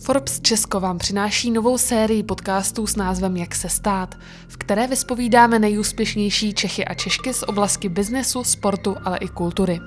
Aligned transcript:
Forbes 0.00 0.40
Česko 0.40 0.80
vám 0.80 0.98
přináší 0.98 1.50
novou 1.50 1.78
sérii 1.78 2.22
podcastů 2.22 2.86
s 2.86 2.96
názvem 2.96 3.36
Jak 3.36 3.54
se 3.54 3.68
stát, 3.68 4.14
v 4.48 4.56
které 4.56 4.86
vyspovídáme 4.86 5.58
nejúspěšnější 5.58 6.54
Čechy 6.54 6.84
a 6.84 6.94
Češky 6.94 7.34
z 7.34 7.42
oblasti 7.42 7.88
biznesu, 7.88 8.44
sportu, 8.44 8.96
ale 9.04 9.18
i 9.18 9.28
kultury. 9.28 9.80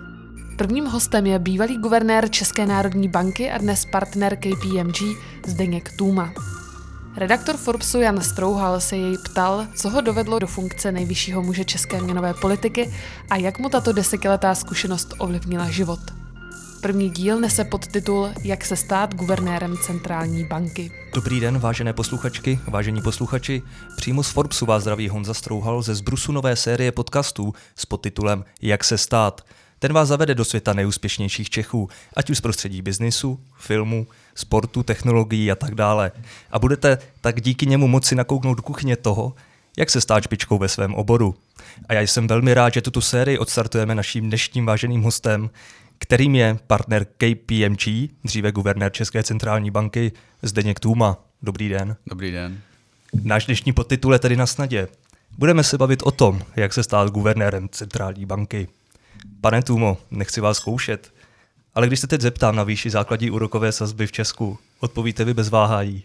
Prvním 0.58 0.86
hostem 0.86 1.26
je 1.26 1.40
bývalý 1.40 1.78
guvernér 1.78 2.30
České 2.30 2.66
národní 2.66 3.08
banky 3.08 3.52
a 3.52 3.58
dnes 3.58 3.86
partner 3.92 4.36
KPMG 4.36 4.98
Zdeněk 5.48 5.98
Tůma. 5.98 6.34
Redaktor 7.16 7.58
Forbesu 7.58 8.02
Jan 8.02 8.22
Strouhal 8.22 8.80
se 8.80 8.98
jej 8.98 9.18
ptal, 9.18 9.68
co 9.76 9.90
ho 9.90 10.02
dovedlo 10.02 10.40
do 10.40 10.48
funkce 10.48 10.92
nejvyššího 10.92 11.42
muže 11.42 11.66
české 11.66 12.02
měnové 12.02 12.34
politiky 12.34 12.94
a 13.30 13.36
jak 13.36 13.60
mu 13.60 13.70
tato 13.70 13.92
desetiletá 13.92 14.56
zkušenost 14.56 15.14
ovlivnila 15.18 15.70
život. 15.70 16.21
První 16.82 17.10
díl 17.10 17.40
nese 17.40 17.64
podtitul 17.64 18.30
Jak 18.44 18.66
se 18.66 18.76
stát 18.76 19.16
guvernérem 19.16 19.78
centrální 19.78 20.46
banky. 20.46 20.92
Dobrý 21.14 21.40
den, 21.40 21.60
vážené 21.60 21.94
posluchačky, 21.94 22.60
vážení 22.68 23.02
posluchači. 23.02 23.62
Přímo 23.98 24.24
z 24.24 24.30
Forbesu 24.30 24.66
vás 24.66 24.82
zdraví 24.82 25.10
Honza 25.10 25.34
Strouhal 25.34 25.82
ze 25.82 25.96
zbrusu 25.96 26.32
nové 26.32 26.56
série 26.56 26.92
podcastů 26.92 27.54
s 27.76 27.86
podtitulem 27.86 28.46
Jak 28.62 28.84
se 28.84 28.98
stát. 28.98 29.42
Ten 29.80 29.94
vás 29.94 30.08
zavede 30.08 30.36
do 30.36 30.46
světa 30.46 30.74
nejúspěšnějších 30.74 31.50
Čechů, 31.50 31.90
ať 32.16 32.30
už 32.30 32.38
z 32.38 32.42
prostředí 32.42 32.82
biznisu, 32.82 33.40
filmu, 33.58 34.08
sportu, 34.36 34.84
technologií 34.84 35.52
a 35.52 35.56
tak 35.56 35.76
dále. 35.76 36.12
A 36.52 36.60
budete 36.60 36.98
tak 37.22 37.42
díky 37.42 37.66
němu 37.66 37.88
moci 37.88 38.16
nakouknout 38.16 38.58
do 38.58 38.96
toho, 39.02 39.34
jak 39.78 39.90
se 39.90 40.02
stát 40.02 40.24
špičkou 40.24 40.58
ve 40.58 40.70
svém 40.70 40.94
oboru. 40.94 41.36
A 41.90 41.94
já 41.94 42.02
jsem 42.02 42.28
velmi 42.28 42.54
rád, 42.54 42.74
že 42.74 42.82
tuto 42.82 43.02
sérii 43.02 43.38
odstartujeme 43.38 43.96
naším 43.96 44.28
dnešním 44.28 44.66
váženým 44.66 45.02
hostem, 45.02 45.50
kterým 46.12 46.36
je 46.36 46.60
partner 46.68 47.06
KPMG, 47.06 48.10
dříve 48.24 48.52
guvernér 48.52 48.92
České 48.92 49.24
centrální 49.24 49.72
banky, 49.72 50.12
Zdeněk 50.42 50.80
Tůma. 50.80 51.18
Dobrý 51.42 51.70
den. 51.70 51.96
Dobrý 52.08 52.32
den. 52.32 52.60
Náš 53.24 53.46
dnešní 53.46 53.74
podtitul 53.74 54.14
je 54.14 54.20
tedy 54.20 54.36
na 54.36 54.46
snadě. 54.46 54.88
Budeme 55.38 55.64
se 55.64 55.78
bavit 55.78 56.04
o 56.04 56.12
tom, 56.12 56.42
jak 56.56 56.74
se 56.74 56.84
stát 56.84 57.10
guvernérem 57.10 57.70
centrální 57.70 58.26
banky. 58.26 58.68
Pane 59.42 59.62
Tůmo, 59.62 59.98
nechci 60.12 60.42
vás 60.42 60.58
zkoušet, 60.58 61.14
ale 61.76 61.88
když 61.88 62.00
se 62.00 62.08
teď 62.08 62.22
zeptám 62.22 62.56
na 62.56 62.64
výši 62.64 62.90
základní 62.90 63.32
úrokové 63.32 63.72
sazby 63.72 64.08
v 64.08 64.12
Česku, 64.12 64.58
odpovíte 64.80 65.24
vy 65.26 65.34
bez 65.34 65.50
váhání. 65.50 66.04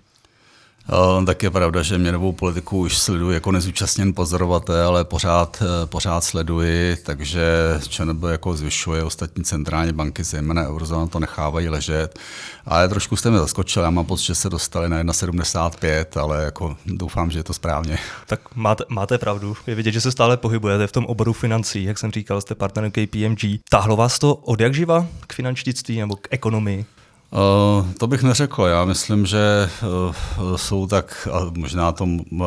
Tak 1.26 1.42
je 1.42 1.50
pravda, 1.50 1.82
že 1.82 1.98
měnovou 1.98 2.32
politiku 2.32 2.78
už 2.78 2.98
sleduji 2.98 3.30
jako 3.30 3.52
nezúčastněn 3.52 4.12
pozorovatel, 4.12 4.88
ale 4.88 5.04
pořád, 5.04 5.62
eh, 5.62 5.86
pořád 5.86 6.24
sleduji, 6.24 6.96
takže 6.96 7.42
ČNB 7.88 8.22
jako 8.30 8.56
zvyšuje, 8.56 9.02
ostatní 9.02 9.44
centrální 9.44 9.92
banky, 9.92 10.24
zejména 10.24 10.68
eurozóna, 10.68 11.06
to 11.06 11.18
nechávají 11.18 11.68
ležet. 11.68 12.18
Ale 12.66 12.88
trošku 12.88 13.16
jste 13.16 13.30
mě 13.30 13.38
zaskočil, 13.38 13.82
já 13.82 13.90
mám 13.90 14.04
pocit, 14.04 14.26
že 14.26 14.34
se 14.34 14.50
dostali 14.50 14.88
na 14.88 14.98
1,75, 14.98 16.16
ale 16.16 16.44
jako 16.44 16.76
doufám, 16.86 17.30
že 17.30 17.38
je 17.38 17.44
to 17.44 17.52
správně. 17.52 17.98
Tak 18.26 18.40
máte, 18.54 18.84
máte 18.88 19.18
pravdu. 19.18 19.56
Je 19.66 19.74
vidět, 19.74 19.92
že 19.92 20.00
se 20.00 20.12
stále 20.12 20.36
pohybujete 20.36 20.86
v 20.86 20.92
tom 20.92 21.06
oboru 21.06 21.32
financí, 21.32 21.84
jak 21.84 21.98
jsem 21.98 22.12
říkal, 22.12 22.40
jste 22.40 22.54
partnerem 22.54 22.90
KPMG. 22.90 23.40
Táhlo 23.70 23.96
vás 23.96 24.18
to 24.18 24.34
od 24.34 24.60
jak 24.60 24.74
živa 24.74 25.06
k 25.26 25.32
finančnictví 25.32 26.00
nebo 26.00 26.16
k 26.16 26.28
ekonomii? 26.30 26.84
Uh, 27.30 27.92
to 27.98 28.06
bych 28.06 28.22
neřekl. 28.22 28.62
Já 28.62 28.84
myslím, 28.84 29.26
že 29.26 29.70
uh, 29.82 30.56
jsou 30.56 30.86
tak, 30.86 31.28
a 31.32 31.50
možná 31.56 31.92
to 31.92 32.06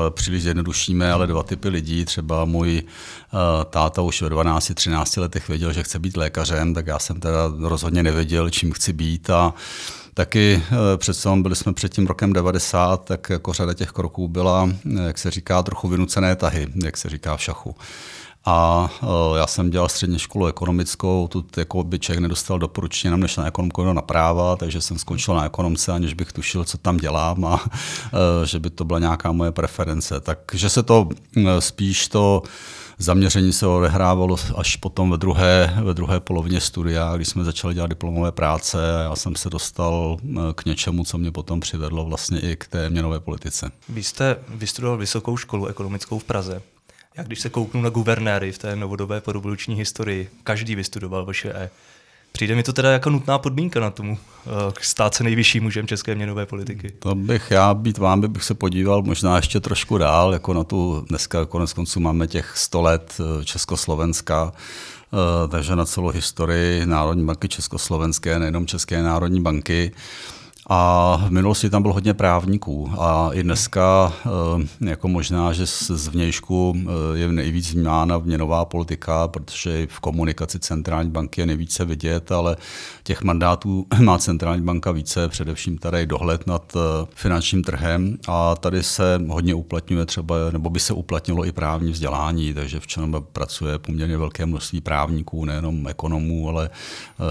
příliš 0.10 0.44
zjednodušíme, 0.44 1.12
ale 1.12 1.28
dva 1.28 1.44
typy 1.44 1.70
lidí. 1.70 2.06
Třeba 2.06 2.46
můj 2.46 2.84
uh, 2.84 3.40
táta 3.64 4.02
už 4.02 4.22
ve 4.22 4.30
12-13 4.30 5.22
letech 5.22 5.48
věděl, 5.48 5.74
že 5.74 5.84
chce 5.84 6.00
být 6.00 6.18
lékařem, 6.18 6.74
tak 6.74 6.88
já 6.88 7.00
jsem 7.00 7.20
teda 7.20 7.52
rozhodně 7.60 8.04
nevěděl, 8.04 8.50
čím 8.50 8.72
chci 8.72 8.94
být 8.94 9.30
a 9.30 9.54
Taky 10.14 10.64
přece 10.98 11.30
byli 11.36 11.56
jsme 11.56 11.74
před 11.74 11.94
tím 11.94 12.08
rokem 12.08 12.34
90, 12.34 13.06
tak 13.06 13.30
jako 13.30 13.54
řada 13.54 13.74
těch 13.74 13.92
kroků 13.92 14.28
byla, 14.28 14.70
jak 15.06 15.18
se 15.18 15.32
říká, 15.32 15.64
trochu 15.64 15.88
vynucené 15.88 16.36
tahy, 16.36 16.68
jak 16.84 16.98
se 16.98 17.10
říká 17.10 17.38
v 17.38 17.42
šachu. 17.42 17.76
A 18.52 18.90
uh, 19.02 19.38
já 19.38 19.48
jsem 19.48 19.70
dělal 19.70 19.90
střední 19.90 20.20
školu 20.20 20.48
ekonomickou, 20.48 21.28
tu 21.28 21.46
jako 21.58 21.84
by 21.84 22.00
člověk 22.00 22.22
nedostal 22.22 22.60
doporučení 22.60 23.08
jenom 23.08 23.20
než 23.20 23.38
na 23.38 23.48
ekonomku 23.48 23.94
na 23.94 24.02
práva, 24.02 24.56
takže 24.56 24.82
jsem 24.82 25.00
skončil 25.00 25.36
na 25.36 25.46
ekonomce, 25.46 25.92
aniž 25.92 26.14
bych 26.14 26.32
tušil, 26.32 26.64
co 26.64 26.78
tam 26.78 26.98
dělám 26.98 27.46
a 27.46 27.54
uh, 27.54 27.70
že 28.46 28.60
by 28.60 28.70
to 28.70 28.86
byla 28.86 29.00
nějaká 29.00 29.32
moje 29.32 29.52
preference. 29.52 30.20
Takže 30.20 30.70
se 30.70 30.84
to 30.84 31.10
spíš 31.60 32.08
to 32.08 32.44
zaměření 32.98 33.54
se 33.54 33.68
odehrávalo 33.68 34.36
až 34.56 34.76
potom 34.76 35.12
ve 35.12 35.18
druhé, 35.18 35.78
ve 35.84 35.94
druhé 35.94 36.20
polovině 36.20 36.62
studia, 36.62 37.16
když 37.16 37.28
jsme 37.28 37.44
začali 37.44 37.74
dělat 37.74 37.88
diplomové 37.88 38.32
práce 38.32 39.00
a 39.00 39.04
já 39.04 39.16
jsem 39.16 39.36
se 39.36 39.50
dostal 39.50 40.18
k 40.56 40.66
něčemu, 40.66 41.04
co 41.04 41.18
mě 41.18 41.32
potom 41.32 41.60
přivedlo 41.60 42.06
vlastně 42.06 42.40
i 42.40 42.56
k 42.56 42.68
té 42.68 42.90
měnové 42.90 43.20
politice. 43.20 43.72
Vy 43.90 44.04
jste 44.04 44.38
vystudoval 44.50 44.98
vysokou 44.98 45.38
školu 45.38 45.68
ekonomickou 45.68 46.20
v 46.20 46.24
Praze. 46.24 46.62
Já 47.20 47.24
když 47.24 47.40
se 47.40 47.50
kouknu 47.50 47.82
na 47.82 47.90
guvernéry 47.90 48.52
v 48.52 48.58
té 48.58 48.76
novodobé 48.76 49.22
porevoluční 49.22 49.76
historii, 49.76 50.30
každý 50.44 50.76
vystudoval 50.76 51.26
VŠE. 51.26 51.70
Přijde 52.32 52.56
mi 52.56 52.64
to 52.64 52.74
teda 52.74 52.92
jako 52.92 53.10
nutná 53.10 53.38
podmínka 53.38 53.80
na 53.80 53.90
tomu 53.90 54.14
uh, 54.14 54.54
stát 54.82 55.16
se 55.16 55.24
nejvyšším 55.24 55.64
mužem 55.64 55.88
české 55.88 56.16
měnové 56.16 56.46
politiky. 56.46 56.94
To 57.00 57.16
bych 57.16 57.52
já 57.52 57.74
být 57.74 57.98
vám, 57.98 58.22
bych 58.22 58.44
se 58.44 58.54
podíval 58.54 59.02
možná 59.02 59.36
ještě 59.36 59.60
trošku 59.60 59.98
dál, 59.98 60.34
jako 60.34 60.54
na 60.54 60.64
tu, 60.64 61.06
dneska 61.10 61.46
konec 61.46 61.74
konců 61.74 62.00
máme 62.00 62.28
těch 62.28 62.58
100 62.58 62.82
let 62.82 63.14
eh, 63.20 63.46
Československa, 63.46 64.44
uh, 64.44 65.50
takže 65.50 65.76
na 65.76 65.86
celou 65.86 66.10
historii 66.10 66.86
Národní 66.86 67.26
banky 67.26 67.48
Československé, 67.48 68.40
nejenom 68.40 68.68
České 68.68 69.04
národní 69.04 69.42
banky. 69.42 69.92
A 70.72 71.16
v 71.28 71.32
minulosti 71.32 71.70
tam 71.70 71.82
bylo 71.82 71.94
hodně 71.94 72.14
právníků 72.14 72.92
a 73.00 73.30
i 73.34 73.44
dneska 73.44 74.14
eh, 74.26 74.90
jako 74.90 75.08
možná, 75.08 75.54
že 75.54 75.68
z 75.68 76.08
vnějšku 76.08 76.76
eh, 76.78 77.18
je 77.18 77.28
nejvíc 77.28 77.72
vnímána 77.72 78.18
měnová 78.18 78.66
politika, 78.66 79.28
protože 79.28 79.88
v 79.90 80.00
komunikaci 80.00 80.60
centrální 80.60 81.10
banky 81.10 81.42
je 81.42 81.46
nejvíce 81.46 81.86
vidět, 81.86 82.32
ale 82.32 82.58
těch 83.04 83.22
mandátů 83.22 83.86
má 84.04 84.18
centrální 84.18 84.62
banka 84.62 84.92
více, 84.92 85.28
především 85.28 85.78
tady 85.78 86.06
dohled 86.06 86.48
nad 86.48 86.74
eh, 86.76 87.08
finančním 87.16 87.64
trhem 87.64 88.18
a 88.28 88.56
tady 88.56 88.84
se 88.84 89.22
hodně 89.28 89.54
uplatňuje 89.54 90.06
třeba, 90.06 90.36
nebo 90.52 90.70
by 90.70 90.80
se 90.80 90.94
uplatnilo 90.94 91.46
i 91.46 91.52
právní 91.52 91.92
vzdělání, 91.92 92.54
takže 92.54 92.80
v 92.80 92.88
ČNB 92.88 93.16
pracuje 93.34 93.80
poměrně 93.80 94.18
velké 94.18 94.46
množství 94.46 94.82
právníků, 94.82 95.46
nejenom 95.46 95.88
ekonomů, 95.88 96.50
ale, 96.50 96.70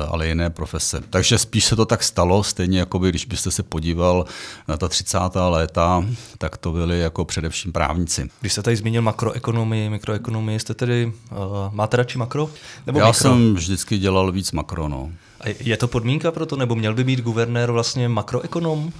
ale 0.08 0.28
jiné 0.28 0.50
profese. 0.50 1.00
Takže 1.10 1.38
spíš 1.38 1.64
se 1.64 1.76
to 1.76 1.86
tak 1.86 2.02
stalo, 2.02 2.42
stejně 2.42 2.78
jako 2.78 2.98
by, 2.98 3.08
když 3.08 3.27
byste 3.28 3.50
se 3.50 3.62
podíval 3.62 4.24
na 4.68 4.76
ta 4.76 4.88
30. 4.88 5.18
léta, 5.48 6.04
tak 6.38 6.56
to 6.56 6.72
byli 6.72 7.00
jako 7.00 7.24
především 7.24 7.72
právníci. 7.72 8.30
Když 8.40 8.52
jste 8.52 8.62
tady 8.62 8.76
zmínil 8.76 9.02
makroekonomii, 9.02 9.90
mikroekonomii, 9.90 10.58
jste 10.60 10.74
tedy, 10.74 11.12
uh, 11.30 11.38
máte 11.74 11.96
radši 11.96 12.18
makro? 12.18 12.50
Nebo 12.86 12.98
Já 12.98 13.06
mikro? 13.06 13.20
jsem 13.20 13.54
vždycky 13.54 13.98
dělal 13.98 14.32
víc 14.32 14.52
makro, 14.52 14.88
no. 14.88 15.10
A 15.40 15.48
je 15.60 15.76
to 15.76 15.88
podmínka 15.88 16.30
pro 16.32 16.46
to, 16.46 16.56
nebo 16.56 16.74
měl 16.74 16.94
by 16.94 17.04
být 17.04 17.20
guvernér 17.20 17.70
vlastně 17.70 18.08
makroekonom? 18.08 18.92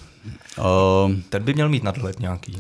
Uh, 0.58 1.12
Ten 1.28 1.42
by 1.42 1.54
měl 1.54 1.68
mít 1.68 1.82
nadhled 1.82 2.20
nějaký. 2.20 2.58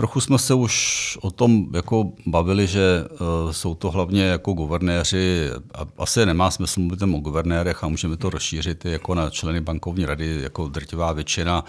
Trochu 0.00 0.20
jsme 0.20 0.38
se 0.38 0.54
už 0.54 1.18
o 1.20 1.30
tom 1.30 1.66
jako 1.74 2.12
bavili, 2.26 2.66
že 2.66 3.04
uh, 3.10 3.52
jsou 3.52 3.74
to 3.74 3.90
hlavně 3.90 4.22
jako 4.22 4.52
guvernéři, 4.52 5.50
a 5.74 5.86
asi 5.98 6.26
nemá 6.26 6.50
smysl 6.50 6.80
mluvit 6.80 7.02
o 7.02 7.06
guvernérech 7.06 7.84
a 7.84 7.88
můžeme 7.88 8.16
to 8.16 8.30
rozšířit 8.30 8.84
jako 8.84 9.14
na 9.14 9.30
členy 9.30 9.60
bankovní 9.60 10.04
rady, 10.06 10.40
jako 10.42 10.68
drtivá 10.68 11.12
většina, 11.12 11.64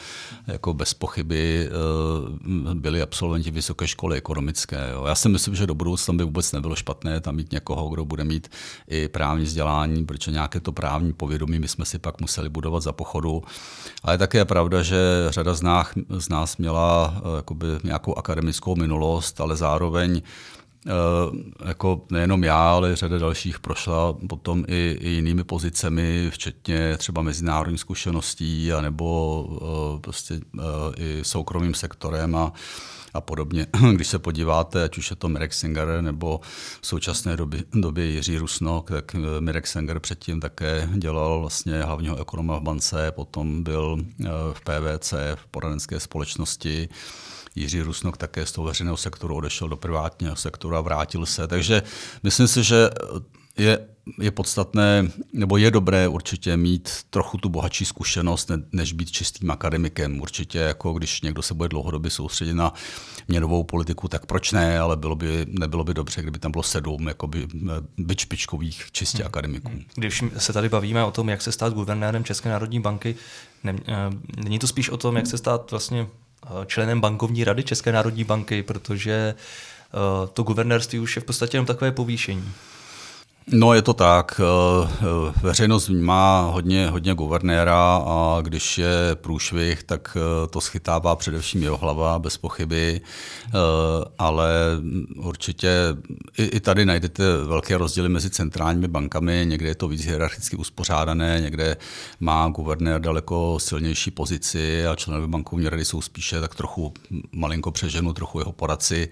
jako 0.48 0.74
bez 0.74 0.94
pochyby 0.94 1.70
uh, 1.70 2.74
byli 2.74 3.02
absolventi 3.02 3.52
vysoké 3.52 3.88
školy 3.88 4.18
ekonomické. 4.18 4.90
Jo. 4.92 5.06
Já 5.08 5.16
si 5.16 5.30
myslím, 5.30 5.56
že 5.56 5.68
do 5.68 5.76
budoucna 5.76 6.14
by 6.14 6.24
vůbec 6.24 6.52
nebylo 6.52 6.76
špatné 6.76 7.22
tam 7.22 7.36
mít 7.36 7.52
někoho, 7.52 7.90
kdo 7.90 8.06
bude 8.06 8.24
mít 8.24 8.48
i 8.88 9.08
právní 9.08 9.44
vzdělání, 9.44 10.06
protože 10.06 10.32
nějaké 10.32 10.60
to 10.60 10.72
právní 10.72 11.14
povědomí 11.14 11.60
my 11.60 11.68
jsme 11.68 11.86
si 11.86 12.00
pak 12.00 12.22
museli 12.22 12.50
budovat 12.50 12.84
za 12.84 12.92
pochodu. 12.92 13.44
Ale 14.04 14.18
také 14.18 14.38
je 14.38 14.46
pravda, 14.46 14.82
že 14.82 14.98
řada 15.30 15.54
z 15.54 15.62
nás, 15.62 15.88
z 16.10 16.30
nás 16.30 16.58
měla 16.58 17.22
uh, 17.26 17.36
jakoby 17.36 17.68
nějakou 17.84 18.21
akademickou 18.22 18.76
minulost, 18.76 19.42
ale 19.42 19.56
zároveň 19.56 20.22
eh, 20.22 20.92
jako 21.68 22.02
nejenom 22.10 22.44
já, 22.44 22.72
ale 22.72 22.96
řada 22.96 23.18
dalších 23.18 23.60
prošla 23.60 24.14
potom 24.14 24.66
i, 24.68 24.98
i 25.02 25.10
jinými 25.10 25.44
pozicemi, 25.44 26.30
včetně 26.30 26.98
třeba 26.98 27.22
mezinárodních 27.22 27.80
zkušeností, 27.80 28.74
anebo 28.74 29.42
uh, 29.44 30.00
prostě 30.00 30.34
uh, 30.34 30.62
i 30.98 31.20
soukromým 31.24 31.74
sektorem 31.74 32.36
a, 32.36 32.54
a 33.14 33.22
podobně. 33.22 33.68
Když 33.94 34.08
se 34.08 34.20
podíváte, 34.20 34.84
ať 34.84 34.98
už 34.98 35.10
je 35.10 35.16
to 35.16 35.30
Mirek 35.30 35.54
Singer 35.54 36.02
nebo 36.02 36.40
v 36.82 36.88
současné 36.88 37.38
době, 37.38 37.64
době 37.74 38.06
Jiří 38.06 38.38
Rusnok, 38.38 38.92
tak 38.92 39.16
Mirek 39.40 39.68
Singer 39.68 40.00
předtím 40.00 40.40
také 40.40 40.90
dělal 40.94 41.40
vlastně 41.40 41.84
hlavního 41.84 42.22
ekonoma 42.22 42.58
v 42.58 42.62
bance, 42.62 43.12
potom 43.12 43.64
byl 43.64 43.98
v 44.54 44.62
PVC, 44.62 45.14
v 45.36 45.48
poradenské 45.52 46.00
společnosti, 46.00 46.90
Jiří 47.56 47.82
Rusnok 47.82 48.18
také 48.18 48.46
z 48.46 48.52
toho 48.52 48.68
veřejného 48.68 48.98
sektoru 48.98 49.36
odešel 49.36 49.70
do 49.70 49.78
privátního 49.78 50.36
sektoru 50.36 50.76
a 50.76 50.82
vrátil 50.82 51.26
se. 51.26 51.48
Takže 51.48 51.84
myslím 52.24 52.48
si, 52.48 52.64
že 52.64 52.90
je 53.58 53.88
je 54.22 54.32
podstatné, 54.32 55.12
nebo 55.34 55.58
je 55.58 55.72
dobré 55.72 56.08
určitě 56.08 56.58
mít 56.58 56.90
trochu 57.10 57.38
tu 57.38 57.50
bohatší 57.50 57.86
zkušenost, 57.86 58.52
než 58.72 58.94
být 58.94 59.12
čistým 59.12 59.52
akademikem. 59.52 60.22
Určitě, 60.22 60.58
jako 60.58 60.94
když 60.94 61.22
někdo 61.22 61.42
se 61.42 61.54
bude 61.54 61.70
dlouhodobě 61.70 62.12
soustředit 62.12 62.54
na 62.54 62.74
měnovou 63.28 63.64
politiku, 63.64 64.08
tak 64.08 64.26
proč 64.26 64.52
ne, 64.52 64.80
ale 64.80 64.98
bylo 64.98 65.16
by, 65.16 65.46
nebylo 65.50 65.84
by 65.84 65.94
dobře, 65.94 66.22
kdyby 66.22 66.40
tam 66.40 66.52
bylo 66.52 66.64
sedm 66.64 67.08
jakoby, 67.08 67.48
byt 67.98 68.20
špičkových 68.20 68.86
čistě 68.92 69.18
hmm. 69.18 69.28
akademiků. 69.28 69.72
Když 69.96 70.24
se 70.38 70.54
tady 70.54 70.70
bavíme 70.70 71.04
o 71.04 71.12
tom, 71.12 71.30
jak 71.30 71.42
se 71.42 71.52
stát 71.52 71.74
guvernérem 71.74 72.24
České 72.24 72.50
národní 72.50 72.80
banky, 72.80 73.16
ne, 73.64 73.76
eh, 73.88 73.96
není 74.44 74.60
to 74.60 74.68
spíš 74.68 74.90
o 74.90 74.98
tom, 74.98 75.16
jak 75.16 75.28
se 75.28 75.38
stát 75.38 75.72
vlastně 75.72 76.08
členem 76.66 77.02
bankovní 77.02 77.44
rady 77.44 77.64
České 77.64 77.92
národní 77.92 78.24
banky, 78.24 78.64
protože 78.64 79.36
eh, 79.36 80.28
to 80.34 80.44
guvernérství 80.44 81.00
už 81.00 81.16
je 81.16 81.22
v 81.22 81.26
podstatě 81.26 81.58
jenom 81.58 81.66
takové 81.66 81.92
povýšení. 81.92 82.52
No 83.48 83.74
je 83.74 83.82
to 83.82 83.94
tak. 83.94 84.42
Eh, 84.42 84.90
eh, 85.02 85.34
veřejnost 85.42 85.90
má 85.90 86.42
hodně, 86.42 86.88
hodně 86.88 87.14
guvernéra 87.14 88.04
a 88.06 88.40
když 88.42 88.78
je 88.78 89.16
průšvih, 89.16 89.84
tak 89.84 90.18
eh, 90.18 90.48
to 90.48 90.62
schytává 90.62 91.16
především 91.16 91.64
jeho 91.64 91.78
hlava, 91.78 92.20
bez 92.20 92.38
pochyby. 92.38 93.02
Ale 94.18 94.52
určitě 95.16 95.70
i, 96.38 96.44
i 96.44 96.60
tady 96.60 96.86
najdete 96.86 97.24
velké 97.38 97.78
rozdíly 97.78 98.10
mezi 98.10 98.30
centrálními 98.30 98.88
bankami. 98.88 99.46
Někde 99.46 99.68
je 99.70 99.76
to 99.76 99.88
víc 99.88 100.06
hierarchicky 100.06 100.56
uspořádané, 100.56 101.40
někde 101.42 101.78
má 102.20 102.48
guvernér 102.48 103.02
daleko 103.02 103.60
silnější 103.60 104.12
pozici 104.12 104.88
a 104.88 104.96
členové 104.96 105.28
bankovní 105.28 105.70
rady 105.70 105.86
jsou 105.86 106.02
spíše 106.02 106.42
tak 106.42 106.56
trochu 106.56 106.94
malinko 107.32 107.72
přeženu, 107.72 108.14
trochu 108.14 108.40
jeho 108.40 108.52
poradci. 108.52 109.10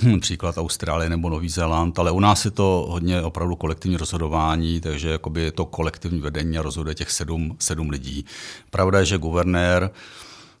Příklad 0.20 0.58
Austrálie 0.58 1.10
nebo 1.10 1.30
Nový 1.30 1.48
Zéland, 1.48 1.98
ale 1.98 2.10
u 2.10 2.20
nás 2.20 2.44
je 2.44 2.50
to 2.50 2.86
hodně 2.88 3.22
opravdu 3.22 3.56
kolektivní 3.56 3.96
rozhodování, 3.96 4.80
takže 4.80 5.08
jakoby 5.08 5.42
je 5.42 5.52
to 5.52 5.64
kolektivní 5.64 6.20
vedení 6.20 6.58
a 6.58 6.62
rozhoduje 6.62 6.94
těch 6.94 7.10
sedm, 7.10 7.56
sedm 7.58 7.90
lidí. 7.90 8.24
Pravda 8.70 8.98
je, 8.98 9.04
že 9.04 9.18
guvernér 9.18 9.90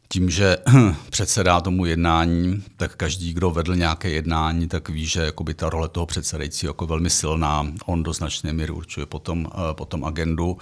tím, 0.08 0.30
že 0.30 0.56
předsedá 1.10 1.60
tomu 1.60 1.86
jednání, 1.86 2.64
tak 2.76 2.96
každý, 2.96 3.32
kdo 3.32 3.50
vedl 3.50 3.76
nějaké 3.76 4.10
jednání, 4.10 4.68
tak 4.68 4.88
ví, 4.88 5.06
že 5.06 5.20
jakoby 5.20 5.54
ta 5.54 5.70
role 5.70 5.88
toho 5.88 6.06
předsedajícího 6.06 6.70
jako 6.70 6.86
velmi 6.86 7.10
silná. 7.10 7.66
On 7.86 8.02
do 8.02 8.12
značné 8.12 8.52
míry 8.52 8.72
určuje 8.72 9.06
potom, 9.06 9.46
eh, 9.52 9.74
potom 9.74 10.04
agendu 10.04 10.58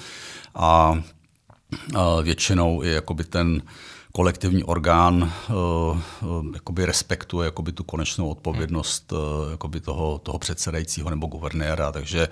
a 0.55 1.03
většinou 2.23 2.83
je 2.83 2.93
jakoby 2.93 3.25
ten 3.25 3.63
kolektivní 4.19 4.65
orgán 4.65 5.23
uh, 5.23 5.57
uh, 6.23 6.47
jakoby 6.55 6.87
respektuje 6.87 7.45
jakoby 7.45 7.73
tu 7.73 7.85
konečnou 7.85 8.29
odpovědnost 8.29 9.13
uh, 9.13 9.19
jakoby 9.51 9.81
toho, 9.81 10.19
toho 10.19 10.39
předsedajícího 10.39 11.11
nebo 11.11 11.27
guvernéra, 11.27 11.93
takže 11.93 12.29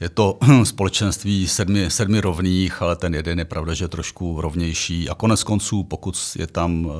je 0.00 0.08
to 0.08 0.38
společenství 0.64 1.48
sedmi, 1.48 1.90
sedmi 1.90 2.20
rovných, 2.20 2.82
ale 2.82 2.96
ten 2.96 3.14
jeden 3.14 3.38
je 3.38 3.44
pravda, 3.44 3.74
že 3.74 3.84
je 3.84 3.88
trošku 3.88 4.40
rovnější. 4.40 5.08
A 5.08 5.14
konec 5.14 5.42
konců, 5.42 5.84
pokud 5.84 6.16
je 6.38 6.46
tam 6.46 6.92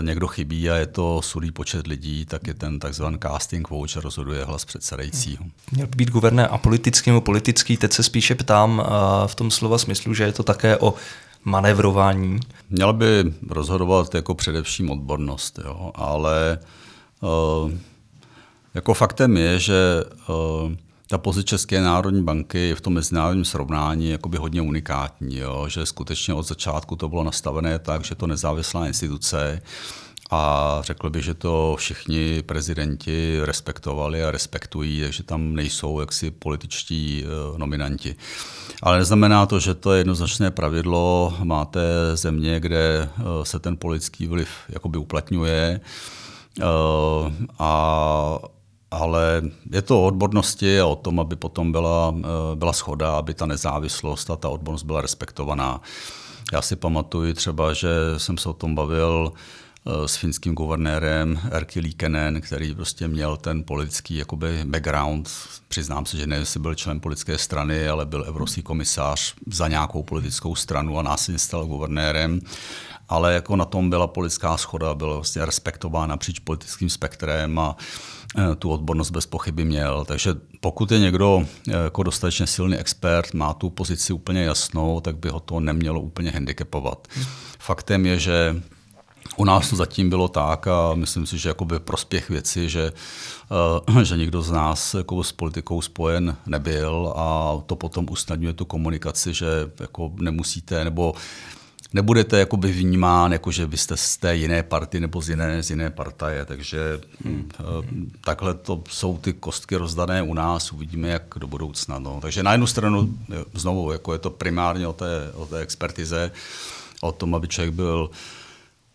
někdo 0.00 0.26
chybí 0.26 0.70
a 0.70 0.76
je 0.76 0.86
to 0.86 1.22
sudý 1.22 1.50
počet 1.50 1.86
lidí, 1.86 2.26
tak 2.26 2.46
je 2.46 2.54
ten 2.54 2.78
takzvaný 2.78 3.18
casting 3.22 3.68
že 3.86 4.00
rozhoduje 4.00 4.44
hlas 4.44 4.64
předsedajícího. 4.64 5.44
Měl 5.72 5.86
by 5.86 5.96
být 5.96 6.10
guvernér 6.10 6.48
apolitický 6.50 7.10
nebo 7.10 7.20
politický, 7.20 7.76
teď 7.76 7.92
se 7.92 8.02
spíše 8.02 8.34
ptám 8.34 8.82
v 9.26 9.34
tom 9.34 9.50
slova 9.50 9.78
smyslu, 9.78 10.14
že 10.14 10.24
je 10.24 10.32
to 10.32 10.42
také 10.42 10.76
o 10.76 10.94
manevrování? 11.44 12.40
Měla 12.70 12.92
by 12.92 13.34
rozhodovat 13.48 14.14
jako 14.14 14.34
především 14.34 14.90
odbornost, 14.90 15.60
jo, 15.64 15.92
ale 15.94 16.58
uh, 17.20 17.72
jako 18.74 18.94
faktem 18.94 19.36
je, 19.36 19.58
že 19.58 20.04
uh, 20.28 20.72
ta 21.10 21.18
pozice 21.18 21.46
České 21.46 21.80
národní 21.80 22.22
banky 22.22 22.58
je 22.58 22.74
v 22.74 22.80
tom 22.80 22.92
mezinárodním 22.92 23.44
srovnání 23.44 24.10
jakoby 24.10 24.38
hodně 24.38 24.62
unikátní, 24.62 25.36
jo? 25.36 25.64
že 25.68 25.86
skutečně 25.86 26.34
od 26.34 26.42
začátku 26.42 26.96
to 26.96 27.08
bylo 27.08 27.24
nastavené 27.24 27.78
tak, 27.78 28.04
že 28.04 28.14
to 28.14 28.26
nezávislá 28.26 28.86
instituce 28.86 29.62
a 30.30 30.78
řekl 30.82 31.10
bych, 31.10 31.24
že 31.24 31.34
to 31.34 31.74
všichni 31.78 32.42
prezidenti 32.42 33.40
respektovali 33.42 34.24
a 34.24 34.30
respektují, 34.30 35.00
takže 35.00 35.22
tam 35.22 35.54
nejsou 35.54 36.00
jaksi 36.00 36.30
političtí 36.30 37.24
uh, 37.24 37.58
nominanti. 37.58 38.16
Ale 38.82 38.98
neznamená 38.98 39.46
to, 39.46 39.60
že 39.60 39.74
to 39.74 39.92
je 39.92 40.00
jednoznačné 40.00 40.50
pravidlo. 40.50 41.34
Máte 41.42 41.80
země, 42.14 42.60
kde 42.60 43.08
uh, 43.18 43.24
se 43.42 43.58
ten 43.58 43.76
politický 43.76 44.26
vliv 44.26 44.48
jakoby 44.68 44.98
uplatňuje 44.98 45.80
uh, 46.58 47.32
a 47.58 48.38
ale 48.92 49.42
je 49.70 49.82
to 49.82 50.02
o 50.02 50.06
odbornosti 50.06 50.80
a 50.80 50.86
o 50.86 50.96
tom, 50.96 51.20
aby 51.20 51.36
potom 51.36 51.72
byla, 51.72 52.14
byla 52.54 52.72
schoda, 52.72 53.16
aby 53.16 53.34
ta 53.34 53.46
nezávislost 53.46 54.30
a 54.30 54.36
ta 54.36 54.48
odbornost 54.48 54.82
byla 54.82 55.00
respektovaná. 55.00 55.80
Já 56.52 56.62
si 56.62 56.76
pamatuju 56.76 57.34
třeba, 57.34 57.72
že 57.72 57.88
jsem 58.16 58.38
se 58.38 58.48
o 58.48 58.52
tom 58.52 58.74
bavil 58.74 59.32
Eh, 59.32 59.59
s 60.06 60.16
finským 60.16 60.54
guvernérem 60.54 61.40
Erkki 61.50 61.80
Liikenen, 61.80 62.40
který 62.40 62.74
prostě 62.74 63.08
měl 63.08 63.36
ten 63.36 63.64
politický 63.64 64.16
jakoby 64.16 64.64
background. 64.64 65.30
Přiznám 65.68 66.06
se, 66.06 66.16
že 66.16 66.26
ne, 66.26 66.36
jestli 66.36 66.60
byl 66.60 66.74
člen 66.74 67.00
politické 67.00 67.38
strany, 67.38 67.88
ale 67.88 68.06
byl 68.06 68.24
evropský 68.28 68.62
komisář 68.62 69.34
za 69.46 69.68
nějakou 69.68 70.02
politickou 70.02 70.54
stranu 70.54 70.98
a 70.98 71.02
následně 71.02 71.38
stal 71.38 71.66
guvernérem. 71.66 72.40
Ale 73.08 73.34
jako 73.34 73.56
na 73.56 73.64
tom 73.64 73.90
byla 73.90 74.06
politická 74.06 74.56
schoda, 74.56 74.94
byl 74.94 75.14
vlastně 75.14 75.44
respektován 75.44 76.08
napříč 76.08 76.38
politickým 76.38 76.90
spektrem 76.90 77.58
a 77.58 77.76
eh, 78.38 78.54
tu 78.56 78.70
odbornost 78.70 79.10
bez 79.10 79.26
pochyby 79.26 79.64
měl. 79.64 80.04
Takže 80.04 80.34
pokud 80.60 80.90
je 80.90 80.98
někdo 80.98 81.46
eh, 81.68 81.72
jako 81.72 82.02
dostatečně 82.02 82.46
silný 82.46 82.76
expert, 82.76 83.34
má 83.34 83.54
tu 83.54 83.70
pozici 83.70 84.12
úplně 84.12 84.42
jasnou, 84.42 85.00
tak 85.00 85.16
by 85.16 85.28
ho 85.28 85.40
to 85.40 85.60
nemělo 85.60 86.00
úplně 86.00 86.30
handicapovat. 86.30 87.08
Faktem 87.58 88.06
je, 88.06 88.18
že 88.18 88.62
u 89.36 89.44
nás 89.44 89.70
to 89.70 89.76
zatím 89.76 90.10
bylo 90.10 90.28
tak 90.28 90.66
a 90.66 90.94
myslím 90.94 91.26
si, 91.26 91.38
že 91.38 91.48
jakoby 91.48 91.78
prospěch 91.78 92.30
věci, 92.30 92.68
že, 92.68 92.92
uh, 93.88 94.00
že 94.02 94.16
nikdo 94.16 94.42
z 94.42 94.50
nás 94.50 94.94
jako 94.94 95.24
s 95.24 95.32
politikou 95.32 95.82
spojen 95.82 96.36
nebyl 96.46 97.12
a 97.16 97.58
to 97.66 97.76
potom 97.76 98.06
usnadňuje 98.10 98.52
tu 98.52 98.64
komunikaci, 98.64 99.34
že 99.34 99.46
jako 99.80 100.12
nemusíte 100.20 100.84
nebo 100.84 101.14
nebudete 101.92 102.38
jakoby 102.38 102.72
vnímán, 102.72 103.32
jako 103.32 103.50
že 103.50 103.66
vy 103.66 103.76
jste 103.76 103.96
z 103.96 104.16
té 104.16 104.36
jiné 104.36 104.62
party 104.62 105.00
nebo 105.00 105.22
z 105.22 105.28
jiné, 105.28 105.62
z 105.62 105.70
jiné 105.70 105.90
partaje, 105.90 106.44
takže 106.44 107.00
hmm. 107.24 107.50
takhle 108.24 108.54
to 108.54 108.82
jsou 108.90 109.18
ty 109.18 109.32
kostky 109.32 109.76
rozdané 109.76 110.22
u 110.22 110.34
nás, 110.34 110.72
uvidíme, 110.72 111.08
jak 111.08 111.22
do 111.36 111.46
budoucna. 111.46 111.98
No. 111.98 112.18
Takže 112.22 112.42
na 112.42 112.52
jednu 112.52 112.66
stranu 112.66 113.14
znovu, 113.54 113.92
jako 113.92 114.12
je 114.12 114.18
to 114.18 114.30
primárně 114.30 114.88
o 114.88 114.92
té, 114.92 115.32
o 115.34 115.46
té 115.46 115.58
expertize, 115.58 116.30
o 117.00 117.12
tom, 117.12 117.34
aby 117.34 117.48
člověk 117.48 117.74
byl 117.74 118.10
uh, 118.10 118.16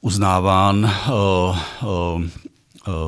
uznáván 0.02 0.92
uh, 1.10 1.58
uh, 1.84 2.24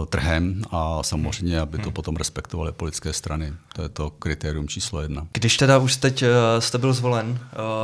trhem 0.10 0.62
a 0.72 1.04
samozřejmě, 1.04 1.60
aby 1.60 1.78
to 1.78 1.84
hmm. 1.84 1.94
potom 1.94 2.16
respektovaly 2.16 2.72
politické 2.72 3.14
strany. 3.14 3.54
To 3.74 3.82
je 3.82 3.90
to 3.90 4.10
kritérium 4.10 4.68
číslo 4.68 5.02
jedna. 5.02 5.28
Když 5.34 5.58
teda 5.58 5.78
už 5.78 5.96
teď 5.96 6.24
jste 6.60 6.78
byl 6.78 6.94
zvolen, 6.94 7.40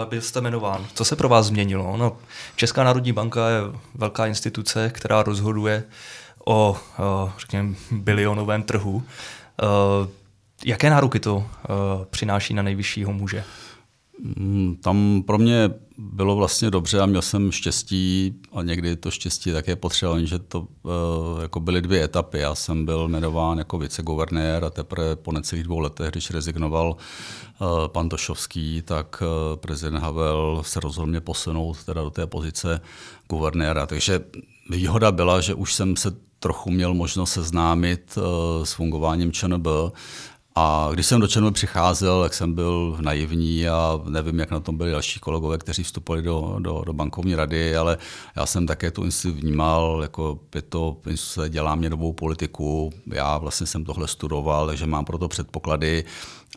byl 0.10 0.22
jste 0.22 0.40
jmenován, 0.40 0.86
co 0.94 1.06
se 1.06 1.16
pro 1.16 1.30
vás 1.30 1.46
změnilo? 1.46 1.98
No, 1.98 2.18
Česká 2.56 2.84
národní 2.84 3.12
banka 3.14 3.50
je 3.50 3.62
velká 3.96 4.26
instituce, 4.26 4.90
která 4.90 5.24
rozhoduje 5.24 5.84
o, 6.46 6.78
řekněme, 7.40 7.76
bilionovém 7.92 8.64
trhu. 8.64 9.04
Jaké 10.66 10.90
nároky 10.90 11.20
to 11.20 11.46
přináší 12.10 12.54
na 12.54 12.64
nejvyššího 12.64 13.14
muže? 13.14 13.44
Mm, 14.20 14.78
tam 14.82 15.24
pro 15.28 15.38
mě 15.38 15.70
bylo 15.98 16.36
vlastně 16.36 16.72
dobře 16.72 17.00
a 17.00 17.06
měl 17.06 17.22
jsem 17.22 17.52
štěstí 17.52 18.36
a 18.54 18.62
někdy 18.62 18.96
to 18.96 19.12
štěstí 19.12 19.52
také 19.52 19.76
potřeboval, 19.76 20.26
že 20.26 20.40
to 20.40 20.60
uh, 20.60 21.42
jako 21.42 21.60
byly 21.60 21.82
dvě 21.82 22.04
etapy. 22.04 22.40
Já 22.40 22.56
jsem 22.56 22.86
byl 22.86 23.08
jmenován 23.08 23.58
jako 23.58 23.78
viceguvernér 23.78 24.64
a 24.64 24.70
teprve 24.70 25.16
po 25.16 25.32
necelých 25.32 25.64
dvou 25.64 25.80
letech, 25.80 26.12
když 26.12 26.32
rezignoval 26.32 26.96
uh, 26.96 27.68
pan 27.88 28.10
Tošovský, 28.10 28.82
tak 28.86 29.24
uh, 29.24 29.56
prezident 29.56 29.98
Havel 29.98 30.62
se 30.66 30.80
rozhodl 30.80 31.10
mě 31.10 31.22
posunout 31.22 31.84
teda 31.84 32.02
do 32.02 32.10
té 32.10 32.28
pozice 32.28 32.82
guvernéra. 33.30 33.86
Takže 33.86 34.22
výhoda 34.70 35.12
byla, 35.12 35.42
že 35.42 35.54
už 35.54 35.74
jsem 35.74 35.96
se 35.96 36.12
trochu 36.40 36.72
měl 36.72 36.94
možnost 36.94 37.32
seznámit 37.32 38.18
s 38.64 38.74
fungováním 38.74 39.32
ČNB 39.32 39.68
a 40.56 40.90
když 40.94 41.06
jsem 41.06 41.22
do 41.22 41.28
ČNB 41.28 41.54
přicházel, 41.54 42.24
tak 42.24 42.34
jsem 42.34 42.54
byl 42.54 42.98
naivní 43.02 43.68
a 43.68 44.00
nevím, 44.10 44.40
jak 44.40 44.52
na 44.52 44.60
tom 44.60 44.78
byli 44.78 44.92
další 44.92 45.20
kolegové, 45.20 45.58
kteří 45.58 45.84
vstupovali 45.84 46.22
do, 46.22 46.56
do, 46.60 46.84
do 46.86 46.94
bankovní 46.94 47.36
rady, 47.36 47.76
ale 47.76 47.98
já 48.36 48.46
jsem 48.46 48.68
také 48.68 48.92
tu 48.92 49.04
instituci 49.04 49.42
vnímal, 49.42 50.00
jako 50.02 50.40
je 50.56 50.62
to 50.62 50.98
dělá 51.50 51.76
mě 51.76 51.90
novou 51.90 52.14
politiku, 52.14 52.94
já 53.06 53.38
vlastně 53.38 53.68
jsem 53.68 53.86
tohle 53.86 54.08
studoval, 54.08 54.68
takže 54.68 54.86
mám 54.86 55.06
proto 55.06 55.28
předpoklady 55.28 56.04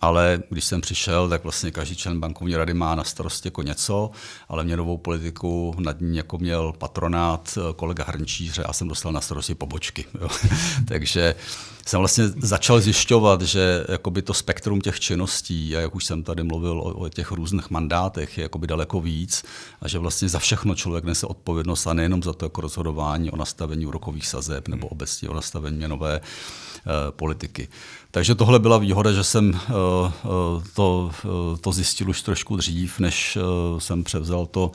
ale 0.00 0.42
když 0.50 0.64
jsem 0.64 0.80
přišel, 0.80 1.28
tak 1.28 1.42
vlastně 1.42 1.70
každý 1.70 1.96
člen 1.96 2.20
bankovní 2.20 2.56
rady 2.56 2.74
má 2.74 2.94
na 2.94 3.04
starosti 3.04 3.46
jako 3.46 3.62
něco, 3.62 4.10
ale 4.48 4.64
měnovou 4.64 4.96
politiku 4.96 5.74
nad 5.78 6.00
ní 6.00 6.16
jako 6.16 6.38
měl 6.38 6.72
patronát 6.72 7.58
eh, 7.58 7.72
kolega 7.76 8.04
Hrnčíře 8.08 8.62
a 8.62 8.72
jsem 8.72 8.88
dostal 8.88 9.12
na 9.12 9.20
starosti 9.20 9.54
pobočky. 9.54 10.04
Jo. 10.20 10.28
Takže 10.88 11.34
jsem 11.86 11.98
vlastně 11.98 12.28
začal 12.28 12.80
zjišťovat, 12.80 13.42
že 13.42 13.84
jakoby 13.88 14.22
to 14.22 14.34
spektrum 14.34 14.80
těch 14.80 15.00
činností, 15.00 15.76
a 15.76 15.80
jak 15.80 15.94
už 15.94 16.04
jsem 16.04 16.22
tady 16.22 16.42
mluvil 16.42 16.80
o, 16.80 16.94
o 16.94 17.08
těch 17.08 17.30
různých 17.30 17.70
mandátech, 17.70 18.38
je 18.38 18.42
jakoby 18.42 18.66
daleko 18.66 19.00
víc 19.00 19.44
a 19.80 19.88
že 19.88 19.98
vlastně 19.98 20.28
za 20.28 20.38
všechno 20.38 20.74
člověk 20.74 21.04
nese 21.04 21.26
odpovědnost 21.26 21.86
a 21.86 21.92
nejenom 21.92 22.22
za 22.22 22.32
to 22.32 22.44
jako 22.44 22.60
rozhodování 22.60 23.30
o 23.30 23.36
nastavení 23.36 23.86
úrokových 23.86 24.26
sazeb 24.26 24.68
nebo 24.68 24.86
obecně 24.86 25.28
o 25.28 25.34
nastavení 25.34 25.76
měnové 25.76 26.20
uh, 26.20 26.92
politiky. 27.10 27.68
Takže 28.16 28.34
tohle 28.34 28.58
byla 28.58 28.78
výhoda, 28.78 29.12
že 29.12 29.24
jsem 29.24 29.48
uh, 29.48 29.52
uh, 29.74 30.62
to, 30.74 31.10
uh, 31.24 31.56
to 31.56 31.72
zjistil 31.72 32.10
už 32.10 32.22
trošku 32.22 32.56
dřív, 32.56 32.98
než 32.98 33.38
jsem 33.78 34.04
převzal 34.04 34.46
to 34.46 34.72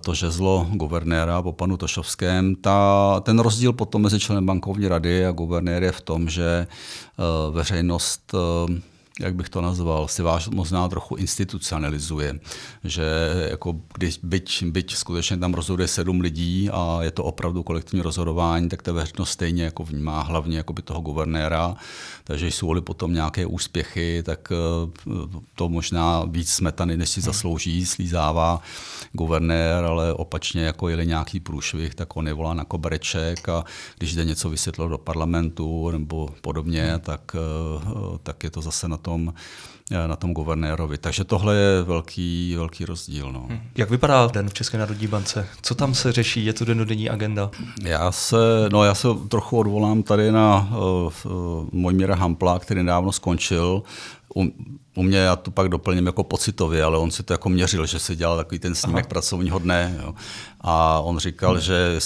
to 0.00 0.14
žezlo 0.14 0.66
guvernéra 0.70 1.42
po 1.42 1.52
panu 1.52 1.76
Tošovském. 1.76 2.54
Ta, 2.54 3.20
ten 3.20 3.38
rozdíl 3.38 3.72
potom 3.72 4.02
mezi 4.02 4.20
členem 4.20 4.46
bankovní 4.46 4.88
rady 4.88 5.26
a 5.26 5.32
guvernér 5.32 5.82
je 5.82 5.92
v 5.92 6.00
tom, 6.00 6.28
že 6.28 6.66
veřejnost 7.50 8.34
jak 9.20 9.34
bych 9.34 9.48
to 9.48 9.60
nazval, 9.60 10.08
si 10.08 10.22
vás 10.22 10.48
možná 10.48 10.88
trochu 10.88 11.16
institucionalizuje. 11.16 12.40
Že 12.84 13.04
jako 13.50 13.76
když, 13.94 14.18
byť, 14.22 14.64
byť 14.64 14.94
skutečně 14.94 15.36
tam 15.36 15.54
rozhoduje 15.54 15.88
sedm 15.88 16.20
lidí 16.20 16.70
a 16.70 16.98
je 17.02 17.10
to 17.10 17.24
opravdu 17.24 17.62
kolektivní 17.62 18.02
rozhodování, 18.02 18.68
tak 18.68 18.82
ta 18.82 18.92
veřejnost 18.92 19.30
stejně 19.30 19.64
jako 19.64 19.84
vnímá 19.84 20.22
hlavně 20.22 20.56
jako 20.56 20.72
by 20.72 20.82
toho 20.82 21.00
guvernéra. 21.00 21.76
Takže 22.24 22.46
jsou-li 22.46 22.80
potom 22.80 23.14
nějaké 23.14 23.46
úspěchy, 23.46 24.22
tak 24.22 24.52
eh, 24.52 25.38
to 25.54 25.68
možná 25.68 26.24
víc 26.24 26.50
smetany, 26.50 26.96
než 26.96 27.08
si 27.08 27.20
zaslouží, 27.20 27.86
slízává 27.86 28.60
guvernér, 29.12 29.84
ale 29.84 30.12
opačně 30.14 30.62
jako 30.62 30.88
je 30.88 31.04
nějaký 31.04 31.40
průšvih, 31.40 31.94
tak 31.94 32.16
on 32.16 32.26
je 32.26 32.32
volá 32.32 32.54
na 32.54 32.64
kobereček 32.64 33.48
a 33.48 33.64
když 33.98 34.14
jde 34.14 34.24
něco 34.24 34.50
vysvětlit 34.50 34.88
do 34.88 34.98
parlamentu 34.98 35.90
nebo 35.90 36.28
podobně, 36.40 36.98
tak, 36.98 37.20
eh, 37.34 38.18
tak 38.22 38.44
je 38.44 38.50
to 38.50 38.62
zase 38.62 38.88
na 38.88 38.96
to 38.96 39.07
tom, 39.08 39.32
eh, 39.90 40.08
na 40.08 40.16
tom 40.16 40.34
guvernérovi. 40.34 40.98
Takže 40.98 41.24
tohle 41.24 41.56
je 41.56 41.82
velký, 41.82 42.54
velký 42.56 42.84
rozdíl. 42.84 43.32
No. 43.32 43.46
Hm. 43.48 43.60
Jak 43.76 43.90
vypadá 43.90 44.26
den 44.26 44.48
v 44.48 44.54
České 44.54 44.78
národní 44.78 45.06
bance? 45.06 45.48
Co 45.62 45.74
tam 45.74 45.94
se 45.94 46.12
řeší? 46.12 46.44
Je 46.44 46.52
to 46.52 46.64
denodenní 46.64 47.10
agenda? 47.10 47.50
Já 47.84 48.12
se, 48.12 48.36
no 48.72 48.84
já 48.84 48.94
se 48.94 49.08
trochu 49.28 49.58
odvolám 49.58 50.02
tady 50.02 50.32
na 50.32 50.68
uh, 50.70 51.32
uh, 51.32 51.68
Mojmíra 51.72 52.14
Hampla, 52.14 52.58
který 52.58 52.80
nedávno 52.80 53.12
skončil 53.12 53.82
u, 54.38 54.52
u 54.96 55.02
mě, 55.02 55.18
já 55.18 55.36
to 55.36 55.50
pak 55.50 55.68
doplním 55.68 56.06
jako 56.06 56.24
pocitově, 56.24 56.84
ale 56.84 56.98
on 56.98 57.10
si 57.10 57.22
to 57.22 57.32
jako 57.32 57.48
měřil, 57.48 57.86
že 57.86 57.98
si 57.98 58.16
dělal 58.16 58.36
takový 58.36 58.58
ten 58.58 58.74
snímek 58.74 59.04
Aha. 59.04 59.08
pracovního 59.08 59.58
dne. 59.58 59.98
Jo. 60.02 60.14
A 60.60 61.00
on 61.00 61.18
říkal, 61.18 61.52
hmm. 61.52 61.60
že, 61.60 61.98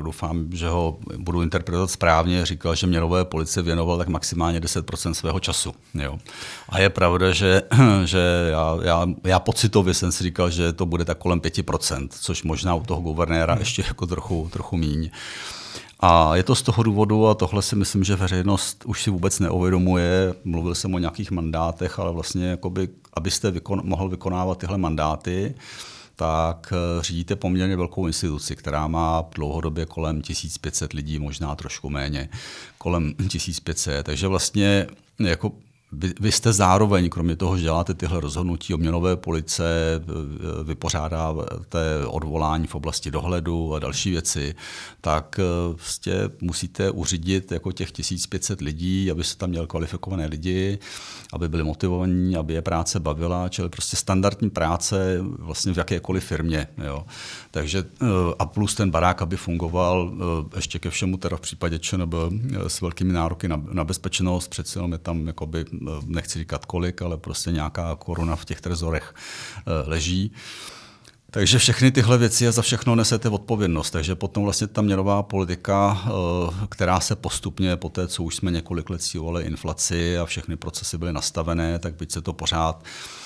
doufám, 0.00 0.46
že 0.52 0.68
ho 0.68 0.98
budu 1.16 1.42
interpretovat 1.42 1.90
správně, 1.90 2.46
říkal, 2.46 2.74
že 2.74 2.86
měnové 2.86 3.24
policie 3.24 3.62
věnoval 3.62 3.98
tak 3.98 4.08
maximálně 4.08 4.60
10% 4.60 5.12
svého 5.12 5.40
času. 5.40 5.74
Jo. 5.94 6.18
A 6.68 6.80
je 6.80 6.90
pravda, 6.90 7.32
že, 7.32 7.62
že 8.04 8.48
já, 8.50 8.78
já, 8.82 9.06
já 9.24 9.38
pocitově 9.38 9.94
jsem 9.94 10.12
si 10.12 10.24
říkal, 10.24 10.50
že 10.50 10.72
to 10.72 10.86
bude 10.86 11.04
tak 11.04 11.18
kolem 11.18 11.40
5%, 11.40 12.08
což 12.10 12.42
možná 12.42 12.74
u 12.74 12.82
toho 12.82 13.00
guvernéra 13.00 13.52
hmm. 13.52 13.60
ještě 13.60 13.84
jako 13.88 14.06
trochu, 14.06 14.48
trochu 14.52 14.76
míň. 14.76 15.10
A 16.04 16.36
je 16.36 16.42
to 16.42 16.54
z 16.54 16.62
toho 16.62 16.82
důvodu, 16.82 17.26
a 17.26 17.34
tohle 17.34 17.62
si 17.62 17.76
myslím, 17.76 18.04
že 18.04 18.16
veřejnost 18.16 18.84
už 18.86 19.02
si 19.02 19.10
vůbec 19.10 19.38
neuvědomuje. 19.38 20.34
Mluvil 20.44 20.74
jsem 20.74 20.94
o 20.94 20.98
nějakých 20.98 21.30
mandátech, 21.30 21.98
ale 21.98 22.12
vlastně, 22.12 22.46
jakoby, 22.46 22.88
abyste 23.12 23.50
vykon, 23.50 23.80
mohl 23.84 24.08
vykonávat 24.08 24.58
tyhle 24.58 24.78
mandáty, 24.78 25.54
tak 26.16 26.72
eh, 26.72 27.02
řídíte 27.02 27.36
poměrně 27.36 27.76
velkou 27.76 28.06
instituci, 28.06 28.56
která 28.56 28.86
má 28.86 29.24
dlouhodobě 29.34 29.86
kolem 29.86 30.22
1500 30.22 30.92
lidí, 30.92 31.18
možná 31.18 31.54
trošku 31.54 31.90
méně, 31.90 32.28
kolem 32.78 33.14
1500. 33.28 34.06
Takže 34.06 34.26
vlastně 34.26 34.86
jako 35.18 35.52
vy, 35.92 36.12
vy 36.20 36.32
jste 36.32 36.52
zároveň, 36.52 37.08
kromě 37.08 37.36
toho, 37.36 37.56
že 37.56 37.62
děláte 37.62 37.94
tyhle 37.94 38.20
rozhodnutí 38.20 38.74
o 38.74 38.78
měnové 38.78 39.16
police, 39.16 39.64
vypořádáte 40.64 42.06
odvolání 42.06 42.66
v 42.66 42.74
oblasti 42.74 43.10
dohledu 43.10 43.74
a 43.74 43.78
další 43.78 44.10
věci, 44.10 44.54
tak 45.00 45.40
vlastně 45.74 46.14
musíte 46.40 46.90
uřídit 46.90 47.52
jako 47.52 47.72
těch 47.72 47.92
1500 47.92 48.60
lidí, 48.60 49.10
aby 49.10 49.24
se 49.24 49.36
tam 49.36 49.50
měl 49.50 49.66
kvalifikované 49.66 50.26
lidi, 50.26 50.78
aby 51.32 51.48
byli 51.48 51.64
motivovaní, 51.64 52.36
aby 52.36 52.54
je 52.54 52.62
práce 52.62 53.00
bavila, 53.00 53.48
čili 53.48 53.68
prostě 53.68 53.96
standardní 53.96 54.50
práce 54.50 55.18
vlastně 55.20 55.74
v 55.74 55.76
jakékoliv 55.76 56.24
firmě. 56.24 56.68
Jo. 56.84 57.04
Takže 57.50 57.84
eh, 58.02 58.06
a 58.38 58.46
plus 58.46 58.74
ten 58.74 58.90
barák, 58.90 59.22
aby 59.22 59.36
fungoval 59.36 60.12
eh, 60.14 60.56
ještě 60.56 60.78
ke 60.78 60.90
všemu 60.90 61.16
teda 61.16 61.36
v 61.36 61.40
případě 61.40 61.78
ČNB 61.78 62.14
s 62.66 62.80
velkými 62.80 63.12
nároky 63.12 63.48
na, 63.48 63.62
na 63.72 63.84
bezpečnost, 63.84 64.48
přece 64.48 64.78
jenom 64.78 64.92
je 64.92 64.98
tam 64.98 65.26
jakoby 65.26 65.64
nechci 66.06 66.38
říkat 66.38 66.66
kolik, 66.66 67.02
ale 67.02 67.16
prostě 67.16 67.52
nějaká 67.52 67.96
koruna 67.96 68.36
v 68.36 68.44
těch 68.44 68.60
trezorech 68.60 69.14
eh, 69.14 69.88
leží. 69.88 70.32
Takže 71.30 71.58
všechny 71.58 71.90
tyhle 71.90 72.18
věci 72.18 72.48
a 72.48 72.52
za 72.52 72.62
všechno 72.62 72.94
nesete 72.94 73.28
odpovědnost. 73.28 73.90
Takže 73.90 74.14
potom 74.14 74.44
vlastně 74.44 74.66
ta 74.66 74.82
měnová 74.82 75.22
politika, 75.22 76.02
eh, 76.06 76.10
která 76.68 77.00
se 77.00 77.16
postupně 77.16 77.76
po 77.76 77.88
té, 77.88 78.08
co 78.08 78.22
už 78.22 78.36
jsme 78.36 78.50
několik 78.50 78.90
let 78.90 79.02
cílovali 79.02 79.44
inflaci 79.44 80.18
a 80.18 80.24
všechny 80.24 80.56
procesy 80.56 80.98
byly 80.98 81.12
nastavené, 81.12 81.78
tak 81.78 81.94
byť 81.94 82.12
se 82.12 82.22
to 82.22 82.32
pořád 82.32 82.84
Eh, 82.84 83.21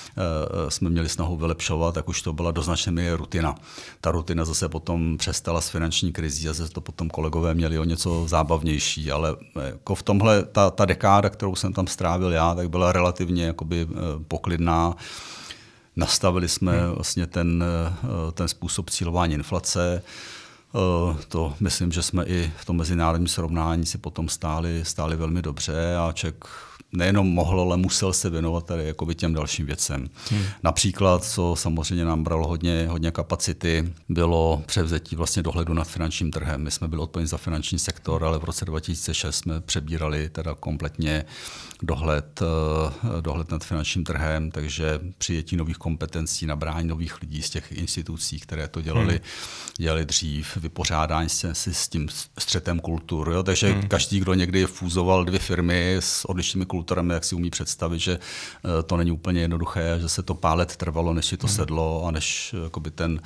jsme 0.69 0.89
měli 0.89 1.09
snahu 1.09 1.37
vylepšovat, 1.37 1.95
tak 1.95 2.09
už 2.09 2.21
to 2.21 2.33
byla 2.33 2.51
do 2.51 2.61
značné 2.61 2.91
míry 2.91 3.13
rutina. 3.13 3.55
Ta 4.01 4.11
rutina 4.11 4.45
zase 4.45 4.69
potom 4.69 5.17
přestala 5.17 5.61
s 5.61 5.69
finanční 5.69 6.13
krizí 6.13 6.49
a 6.49 6.53
zase 6.53 6.73
to 6.73 6.81
potom 6.81 7.09
kolegové 7.09 7.53
měli 7.53 7.79
o 7.79 7.83
něco 7.83 8.27
zábavnější, 8.27 9.11
ale 9.11 9.35
eh, 9.55 9.67
jako 9.67 9.95
v 9.95 10.03
tomhle 10.03 10.43
ta, 10.43 10.69
ta 10.69 10.85
dekáda, 10.85 11.29
kterou 11.29 11.55
jsem 11.55 11.73
tam 11.73 11.87
strávil 11.87 12.31
já, 12.31 12.55
tak 12.55 12.69
byla 12.69 12.91
relativně 12.91 13.45
jakoby 13.45 13.87
eh, 13.89 13.95
poklidná. 14.27 14.95
Nastavili 15.95 16.49
jsme 16.49 16.79
hmm. 16.79 16.91
vlastně 16.91 17.27
ten, 17.27 17.63
ten 18.33 18.47
způsob 18.47 18.89
cílování 18.89 19.33
inflace. 19.33 20.01
To 21.27 21.53
myslím, 21.59 21.91
že 21.91 22.01
jsme 22.01 22.25
i 22.25 22.51
v 22.57 22.65
tom 22.65 22.77
mezinárodním 22.77 23.27
srovnání 23.27 23.85
si 23.85 23.97
potom 23.97 24.29
stáli, 24.29 24.85
stáli 24.85 25.15
velmi 25.15 25.41
dobře 25.41 25.95
a 25.95 26.11
Ček 26.11 26.45
nejenom 26.91 27.27
mohl, 27.27 27.61
ale 27.61 27.77
musel 27.77 28.13
se 28.13 28.29
věnovat 28.29 28.65
tady 28.65 28.87
jakoby 28.87 29.15
těm 29.15 29.33
dalším 29.33 29.65
věcem. 29.65 30.09
Hmm. 30.29 30.43
Například, 30.63 31.23
co 31.23 31.55
samozřejmě 31.57 32.05
nám 32.05 32.23
bralo 32.23 32.47
hodně, 32.47 32.87
hodně 32.89 33.11
kapacity, 33.11 33.93
bylo 34.09 34.63
převzetí 34.65 35.15
vlastně 35.15 35.43
dohledu 35.43 35.73
nad 35.73 35.87
finančním 35.87 36.31
trhem. 36.31 36.63
My 36.63 36.71
jsme 36.71 36.87
byli 36.87 37.01
odpovědní 37.01 37.27
za 37.27 37.37
finanční 37.37 37.79
sektor, 37.79 38.23
ale 38.23 38.39
v 38.39 38.43
roce 38.43 38.65
2006 38.65 39.35
jsme 39.35 39.61
přebírali 39.61 40.29
teda 40.29 40.55
kompletně 40.55 41.25
dohled, 41.81 42.41
eh, 42.41 43.21
dohled 43.21 43.51
nad 43.51 43.63
finančním 43.63 44.03
trhem, 44.03 44.51
takže 44.51 44.99
přijetí 45.17 45.55
nových 45.55 45.77
kompetencí, 45.77 46.45
nabrání 46.45 46.87
nových 46.87 47.21
lidí 47.21 47.41
z 47.41 47.49
těch 47.49 47.71
institucí, 47.71 48.39
které 48.39 48.67
to 48.67 48.81
dělali, 48.81 49.13
hmm. 49.13 49.21
dělali 49.77 50.05
dřív, 50.05 50.57
vypořádání 50.57 51.29
se 51.29 51.53
s 51.53 51.87
tím 51.87 52.09
střetem 52.39 52.79
kultur. 52.79 53.29
Jo? 53.29 53.43
Takže 53.43 53.71
hmm. 53.71 53.87
každý, 53.87 54.19
kdo 54.19 54.33
někdy 54.33 54.65
fúzoval 54.65 55.25
dvě 55.25 55.39
firmy 55.39 55.95
s 55.99 56.25
odlišnými 56.25 56.65
kulturami, 56.65 56.86
jak 57.13 57.23
si 57.23 57.35
umí 57.35 57.49
představit, 57.49 57.99
že 57.99 58.19
eh, 58.19 58.83
to 58.83 58.97
není 58.97 59.11
úplně 59.11 59.41
jednoduché, 59.41 59.97
že 59.99 60.09
se 60.09 60.23
to 60.23 60.33
pár 60.33 60.57
let 60.57 60.75
trvalo, 60.75 61.13
než 61.13 61.25
si 61.25 61.37
to 61.37 61.47
hmm. 61.47 61.55
sedlo 61.55 62.05
a 62.05 62.11
než 62.11 62.55
jakoby 62.63 62.91
ten 62.91 63.21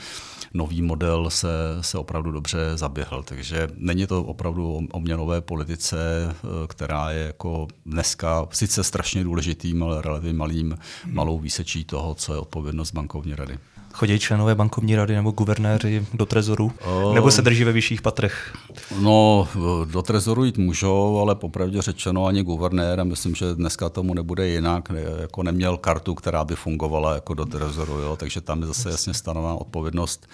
nový 0.54 0.82
model 0.82 1.30
se, 1.30 1.48
se 1.82 1.98
opravdu 1.98 2.32
dobře 2.32 2.60
zaběhl. 2.76 3.24
Takže 3.24 3.68
není 3.76 4.08
to 4.08 4.24
opravdu 4.24 4.88
o, 4.92 5.00
měnové 5.00 5.42
politice, 5.42 5.98
eh, 6.30 6.68
která 6.68 7.12
je 7.12 7.24
jako 7.24 7.68
dneska 7.86 8.48
sice 8.52 8.84
strašně 8.84 9.24
důležitým, 9.24 9.84
ale 9.84 10.02
relativně 10.02 10.34
malým, 10.34 10.78
malou 11.06 11.40
výsečí 11.40 11.86
toho, 11.86 12.16
co 12.16 12.34
je 12.34 12.40
odpovědnost 12.40 12.92
bankovní 12.92 13.36
rady. 13.36 13.58
Chodí 13.94 14.20
členové 14.20 14.56
bankovní 14.56 14.96
rady 14.96 15.16
nebo 15.16 15.32
guvernéři 15.32 16.06
do 16.14 16.26
trezoru? 16.26 16.72
Uh, 17.06 17.16
nebo 17.16 17.32
se 17.32 17.42
drží 17.42 17.64
ve 17.64 17.72
vyšších 17.72 18.02
patrech? 18.02 18.54
No, 19.00 19.48
do 19.86 20.02
trezoru 20.02 20.44
jít 20.44 20.58
můžou, 20.58 21.20
ale 21.20 21.36
popravdě 21.36 21.82
řečeno 21.82 22.26
ani 22.26 22.44
guvernér, 22.44 23.00
a 23.00 23.04
myslím, 23.04 23.36
že 23.36 23.56
dneska 23.56 23.90
tomu 23.90 24.14
nebude 24.14 24.48
jinak, 24.48 24.90
jako 25.22 25.44
neměl 25.44 25.78
kartu, 25.78 26.16
která 26.16 26.46
by 26.46 26.56
fungovala 26.56 27.14
jako 27.14 27.34
do 27.34 27.46
trezoru, 27.46 27.94
jo? 27.94 28.16
takže 28.16 28.42
tam 28.42 28.62
je 28.62 28.68
zase 28.68 28.90
jasně 28.90 29.14
stanovená 29.14 29.54
odpovědnost 29.54 30.28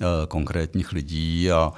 uh, 0.00 0.06
konkrétních 0.28 0.92
lidí 0.92 1.50
a 1.50 1.72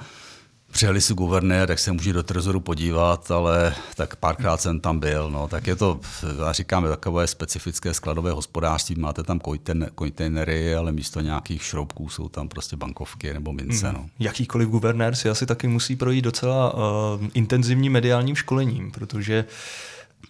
přijeli 0.75 1.01
si 1.01 1.13
guvernér, 1.13 1.67
tak 1.67 1.79
se 1.79 1.91
může 1.91 2.13
do 2.13 2.23
trezoru 2.23 2.59
podívat, 2.59 3.31
ale 3.31 3.75
tak 3.95 4.15
párkrát 4.15 4.61
jsem 4.61 4.79
tam 4.79 4.99
byl. 4.99 5.29
No, 5.29 5.47
tak 5.47 5.67
je 5.67 5.75
to, 5.75 5.99
já 6.45 6.53
říkám, 6.53 6.83
takové 6.83 7.27
specifické 7.27 7.93
skladové 7.93 8.31
hospodářství. 8.31 8.95
Máte 8.95 9.23
tam 9.23 9.39
kontejnery, 9.95 10.75
ale 10.75 10.91
místo 10.91 11.21
nějakých 11.21 11.63
šroubků 11.63 12.09
jsou 12.09 12.29
tam 12.29 12.47
prostě 12.47 12.75
bankovky 12.75 13.33
nebo 13.33 13.53
mince. 13.53 13.87
Hmm. 13.87 13.95
No. 13.95 14.09
Jakýkoliv 14.19 14.69
guvernér 14.69 15.15
si 15.15 15.29
asi 15.29 15.45
taky 15.45 15.67
musí 15.67 15.95
projít 15.95 16.21
docela 16.21 16.73
uh, 16.73 16.79
intenzivním 17.33 17.91
mediálním 17.91 18.35
školením, 18.35 18.91
protože 18.91 19.45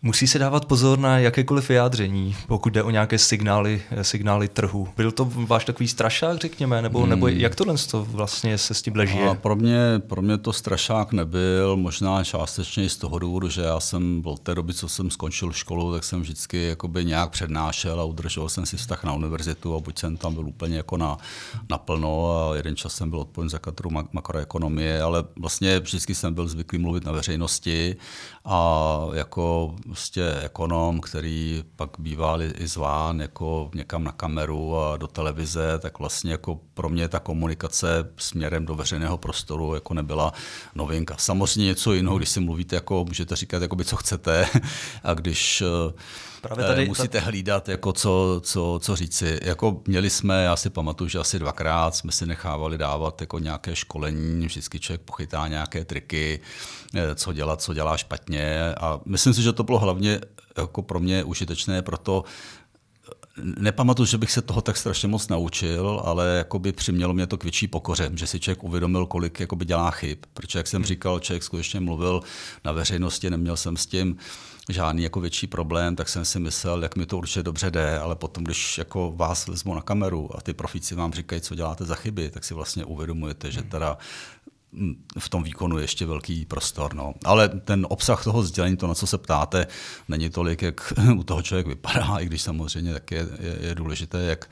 Musí 0.02 0.28
se 0.28 0.40
dávat 0.40 0.66
pozor 0.66 1.00
na 1.00 1.20
jakékoliv 1.20 1.70
vyjádření, 1.70 2.36
pokud 2.48 2.74
jde 2.74 2.84
o 2.84 2.90
nějaké 2.90 3.18
signály, 3.18 3.82
signály 4.02 4.48
trhu. 4.48 4.88
Byl 4.98 5.12
to 5.12 5.32
váš 5.48 5.66
takový 5.66 5.88
strašák, 5.88 6.42
řekněme, 6.42 6.82
nebo, 6.82 7.00
hmm. 7.00 7.10
nebo 7.10 7.28
jak 7.28 7.56
tohle 7.56 7.76
to 7.92 8.06
vlastně 8.06 8.58
se 8.58 8.74
s 8.74 8.82
tím 8.82 8.96
leží? 8.96 9.20
A 9.20 9.34
pro, 9.34 9.56
mě, 9.56 9.80
pro 10.08 10.22
mě 10.22 10.38
to 10.38 10.54
strašák 10.54 11.14
nebyl, 11.14 11.78
možná 11.78 12.24
částečně 12.24 12.90
z 12.90 12.98
toho 12.98 13.20
důvodu, 13.20 13.50
že 13.50 13.62
já 13.62 13.80
jsem 13.80 14.22
od 14.26 14.40
té 14.40 14.56
doby, 14.56 14.74
co 14.74 14.90
jsem 14.90 15.12
skončil 15.12 15.52
školu, 15.52 15.94
tak 15.94 16.04
jsem 16.04 16.22
vždycky 16.22 16.68
jakoby 16.68 17.06
nějak 17.06 17.30
přednášel 17.30 18.02
a 18.02 18.04
udržoval 18.04 18.50
jsem 18.50 18.66
si 18.66 18.78
vztah 18.78 19.04
na 19.04 19.14
univerzitu 19.14 19.76
a 19.76 19.80
buď 19.80 20.00
jsem 20.00 20.18
tam 20.18 20.34
byl 20.34 20.48
úplně 20.48 20.78
jako 20.78 20.98
na, 20.98 21.18
naplno 21.70 22.38
a 22.38 22.56
jeden 22.56 22.76
čas 22.76 22.96
jsem 22.96 23.10
byl 23.10 23.20
odpovědný 23.20 23.50
za 23.50 23.60
katru 23.60 23.90
makroekonomie, 24.12 25.02
ale 25.02 25.24
vlastně 25.40 25.80
vždycky 25.80 26.16
jsem 26.16 26.34
byl 26.34 26.48
zvyklý 26.48 26.78
mluvit 26.78 27.06
na 27.06 27.12
veřejnosti 27.12 27.96
a 28.46 29.02
jako 29.14 29.76
prostě 29.86 30.36
ekonom, 30.44 31.02
který 31.02 31.64
pak 31.76 31.90
býval 32.00 32.42
i 32.42 32.68
zván 32.68 33.20
jako 33.20 33.72
někam 33.76 34.04
na 34.04 34.12
kameru 34.12 34.78
a 34.80 34.98
do 34.98 35.08
televize, 35.08 35.80
tak 35.80 36.00
vlastně 36.00 36.32
jako 36.32 36.60
pro 36.74 36.90
mě 36.90 37.08
ta 37.08 37.20
komunikace 37.20 38.10
směrem 38.18 38.66
do 38.66 38.76
veřejného 38.76 39.18
prostoru 39.18 39.74
jako 39.74 39.94
nebyla 39.94 40.34
novinka. 40.76 41.16
Samozřejmě 41.18 41.66
něco 41.66 41.94
jiného, 41.94 42.18
když 42.18 42.30
si 42.30 42.40
mluvíte, 42.40 42.76
jako 42.76 43.06
můžete 43.06 43.36
říkat, 43.36 43.62
jakoby, 43.62 43.86
co 43.86 43.96
chcete 43.96 44.48
a 45.04 45.14
když 45.14 45.64
Právě 46.48 46.66
tady, 46.66 46.88
musíte 46.88 47.20
hlídat, 47.20 47.70
jako 47.70 47.94
co, 47.94 48.42
co, 48.44 48.80
co 48.84 48.96
říci. 48.96 49.40
Jako 49.44 49.82
měli 49.88 50.10
jsme, 50.10 50.44
já 50.44 50.56
si 50.56 50.70
pamatuju, 50.70 51.08
že 51.08 51.20
asi 51.20 51.40
dvakrát 51.40 51.96
jsme 51.96 52.12
si 52.12 52.26
nechávali 52.26 52.78
dávat 52.78 53.22
jako 53.22 53.40
nějaké 53.40 53.76
školení, 53.76 54.46
vždycky 54.46 54.80
člověk 54.80 55.02
pochytá 55.02 55.48
nějaké 55.48 55.86
triky, 55.86 56.40
eh, 56.96 57.16
co 57.16 57.34
dělat, 57.34 57.62
co 57.62 57.74
dělá 57.74 57.98
špatně 57.98 58.76
a 58.76 59.00
myslím 59.06 59.34
si, 59.34 59.42
že 59.42 59.54
to 59.54 59.64
bylo 59.66 59.80
hlavně 59.80 60.22
jako 60.58 60.82
pro 60.82 61.00
mě 61.00 61.24
užitečné, 61.24 61.82
proto 61.82 62.24
nepamatuju, 63.44 64.06
že 64.06 64.18
bych 64.18 64.32
se 64.32 64.42
toho 64.42 64.62
tak 64.62 64.78
strašně 64.78 65.08
moc 65.08 65.28
naučil, 65.28 66.02
ale 66.06 66.28
jakoby 66.38 66.72
přimělo 66.72 67.14
mě 67.14 67.28
to 67.28 67.38
k 67.38 67.44
větší 67.44 67.68
pokoře, 67.68 68.12
že 68.14 68.28
si 68.28 68.40
člověk 68.40 68.64
uvědomil, 68.64 69.06
kolik 69.06 69.40
jakoby 69.40 69.66
dělá 69.66 69.92
chyb. 69.92 70.18
Protože, 70.34 70.60
jak 70.60 70.68
jsem 70.68 70.82
hmm. 70.82 70.88
říkal, 70.88 71.20
člověk 71.20 71.44
skutečně 71.44 71.80
mluvil 71.80 72.22
na 72.66 72.72
veřejnosti, 72.72 73.30
neměl 73.30 73.58
jsem 73.58 73.78
s 73.78 73.86
tím 73.86 74.18
žádný 74.70 75.04
jako 75.04 75.20
větší 75.20 75.48
problém, 75.48 75.96
tak 75.96 76.10
jsem 76.10 76.26
si 76.26 76.40
myslel, 76.40 76.84
jak 76.84 76.96
mi 76.96 77.06
to 77.06 77.18
určitě 77.18 77.44
dobře 77.44 77.72
jde, 77.72 78.00
ale 78.00 78.16
potom, 78.16 78.44
když 78.44 78.78
jako 78.78 79.14
vás 79.16 79.48
vezmu 79.48 79.76
na 79.76 79.82
kameru 79.82 80.30
a 80.38 80.42
ty 80.42 80.54
profíci 80.54 80.96
vám 80.96 81.14
říkají, 81.14 81.42
co 81.42 81.56
děláte 81.56 81.86
za 81.86 81.96
chyby, 81.96 82.30
tak 82.30 82.44
si 82.44 82.54
vlastně 82.54 82.86
uvědomujete, 82.86 83.52
že 83.52 83.60
hmm. 83.60 83.70
teda 83.70 83.98
v 85.20 85.30
tom 85.30 85.44
výkonu 85.44 85.78
ještě 85.78 86.06
velký 86.06 86.46
prostor. 86.46 86.94
No. 86.94 87.14
Ale 87.26 87.50
ten 87.50 87.88
obsah 87.90 88.24
toho 88.24 88.44
sdělení, 88.44 88.78
to, 88.78 88.88
na 88.88 88.96
co 88.96 89.08
se 89.08 89.18
ptáte, 89.18 89.68
není 90.08 90.30
tolik, 90.30 90.62
jak 90.62 90.94
u 91.18 91.24
toho 91.24 91.42
člověk 91.42 91.68
vypadá, 91.68 92.18
i 92.20 92.26
když 92.26 92.42
samozřejmě 92.42 92.94
tak 92.94 93.12
je, 93.12 93.28
je, 93.40 93.58
je 93.62 93.76
důležité, 93.76 94.20
jak 94.20 94.50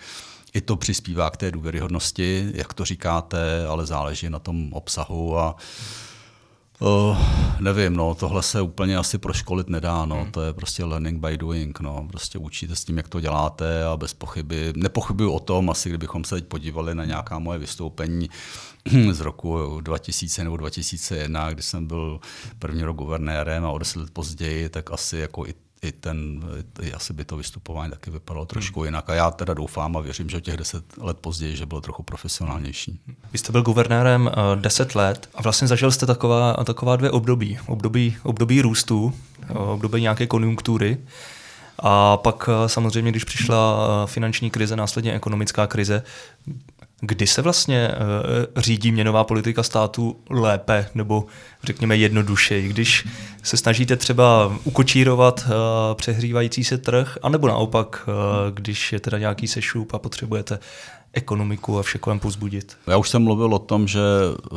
i 0.53 0.61
to 0.61 0.75
přispívá 0.75 1.29
k 1.29 1.37
té 1.37 1.51
důvěryhodnosti, 1.51 2.51
jak 2.53 2.73
to 2.73 2.85
říkáte, 2.85 3.67
ale 3.67 3.85
záleží 3.85 4.29
na 4.29 4.39
tom 4.39 4.73
obsahu 4.73 5.37
a 5.37 5.55
Uh, 6.79 7.17
nevím, 7.59 7.95
no, 7.95 8.15
tohle 8.15 8.43
se 8.43 8.61
úplně 8.61 8.97
asi 8.97 9.17
proškolit 9.17 9.69
nedá, 9.69 10.05
no, 10.05 10.15
hmm. 10.15 10.31
to 10.31 10.41
je 10.41 10.53
prostě 10.53 10.85
learning 10.85 11.19
by 11.19 11.37
doing, 11.37 11.79
no, 11.79 12.07
prostě 12.09 12.37
učíte 12.37 12.75
s 12.75 12.83
tím, 12.83 12.97
jak 12.97 13.07
to 13.07 13.19
děláte 13.19 13.85
a 13.85 13.97
bez 13.97 14.13
pochyby, 14.13 14.73
nepochybuju 14.75 15.31
o 15.31 15.39
tom, 15.39 15.69
asi 15.69 15.89
kdybychom 15.89 16.23
se 16.23 16.35
teď 16.35 16.45
podívali 16.45 16.95
na 16.95 17.05
nějaká 17.05 17.39
moje 17.39 17.59
vystoupení 17.59 18.29
z 19.11 19.19
roku 19.19 19.81
2000 19.81 20.43
nebo 20.43 20.57
2001, 20.57 21.49
kdy 21.49 21.63
jsem 21.63 21.87
byl 21.87 22.19
první 22.59 22.83
rok 22.83 22.97
guvernérem 22.97 23.65
a 23.65 23.71
o 23.71 23.77
deset 23.77 23.99
let 23.99 24.09
později, 24.13 24.69
tak 24.69 24.91
asi 24.91 25.17
jako 25.17 25.45
i 25.45 25.53
i 25.83 25.91
ten, 25.91 26.43
i 26.81 26.93
asi 26.93 27.13
by 27.13 27.25
to 27.25 27.37
vystupování 27.37 27.91
taky 27.91 28.11
vypadalo 28.11 28.45
trošku 28.45 28.79
hmm. 28.79 28.87
jinak. 28.87 29.09
A 29.09 29.13
já 29.13 29.31
teda 29.31 29.53
doufám 29.53 29.97
a 29.97 30.01
věřím, 30.01 30.29
že 30.29 30.41
těch 30.41 30.57
deset 30.57 30.83
let 30.97 31.17
později, 31.17 31.55
že 31.55 31.65
bylo 31.65 31.81
trochu 31.81 32.03
profesionálnější. 32.03 32.99
Vy 33.31 33.37
jste 33.37 33.51
byl 33.51 33.63
guvernérem 33.63 34.25
uh, 34.25 34.61
deset 34.61 34.95
let 34.95 35.29
a 35.35 35.41
vlastně 35.41 35.67
zažil 35.67 35.91
jste 35.91 36.05
taková, 36.05 36.53
taková 36.53 36.95
dvě 36.95 37.11
období. 37.11 37.59
Období, 37.67 38.17
období 38.23 38.61
růstu, 38.61 39.13
uh, 39.49 39.69
období 39.69 40.01
nějaké 40.01 40.27
konjunktury. 40.27 40.97
A 41.79 42.17
pak 42.17 42.47
uh, 42.47 42.53
samozřejmě, 42.67 43.11
když 43.11 43.23
přišla 43.23 44.05
finanční 44.05 44.49
krize, 44.49 44.75
následně 44.75 45.13
ekonomická 45.13 45.67
krize, 45.67 46.03
Kdy 47.05 47.27
se 47.27 47.41
vlastně 47.41 47.87
uh, 47.87 48.61
řídí 48.61 48.91
měnová 48.91 49.23
politika 49.23 49.63
státu 49.63 50.19
lépe 50.29 50.89
nebo 50.95 51.25
řekněme 51.63 51.95
jednodušeji, 51.97 52.67
když 52.67 53.07
se 53.43 53.57
snažíte 53.57 53.95
třeba 53.95 54.57
ukočírovat 54.63 55.45
uh, 55.45 55.53
přehřívající 55.95 56.63
se 56.63 56.77
trh, 56.77 57.17
anebo 57.21 57.47
naopak, 57.47 58.07
uh, 58.07 58.13
když 58.55 58.93
je 58.93 58.99
teda 58.99 59.17
nějaký 59.17 59.47
sešup 59.47 59.93
a 59.93 59.99
potřebujete 59.99 60.59
ekonomiku 61.13 61.79
a 61.79 61.83
vše 61.83 61.97
kolem 61.97 62.19
pozbudit. 62.19 62.77
Já 62.87 62.97
už 62.97 63.09
jsem 63.09 63.23
mluvil 63.23 63.53
o 63.53 63.59
tom, 63.59 63.87
že 63.87 64.01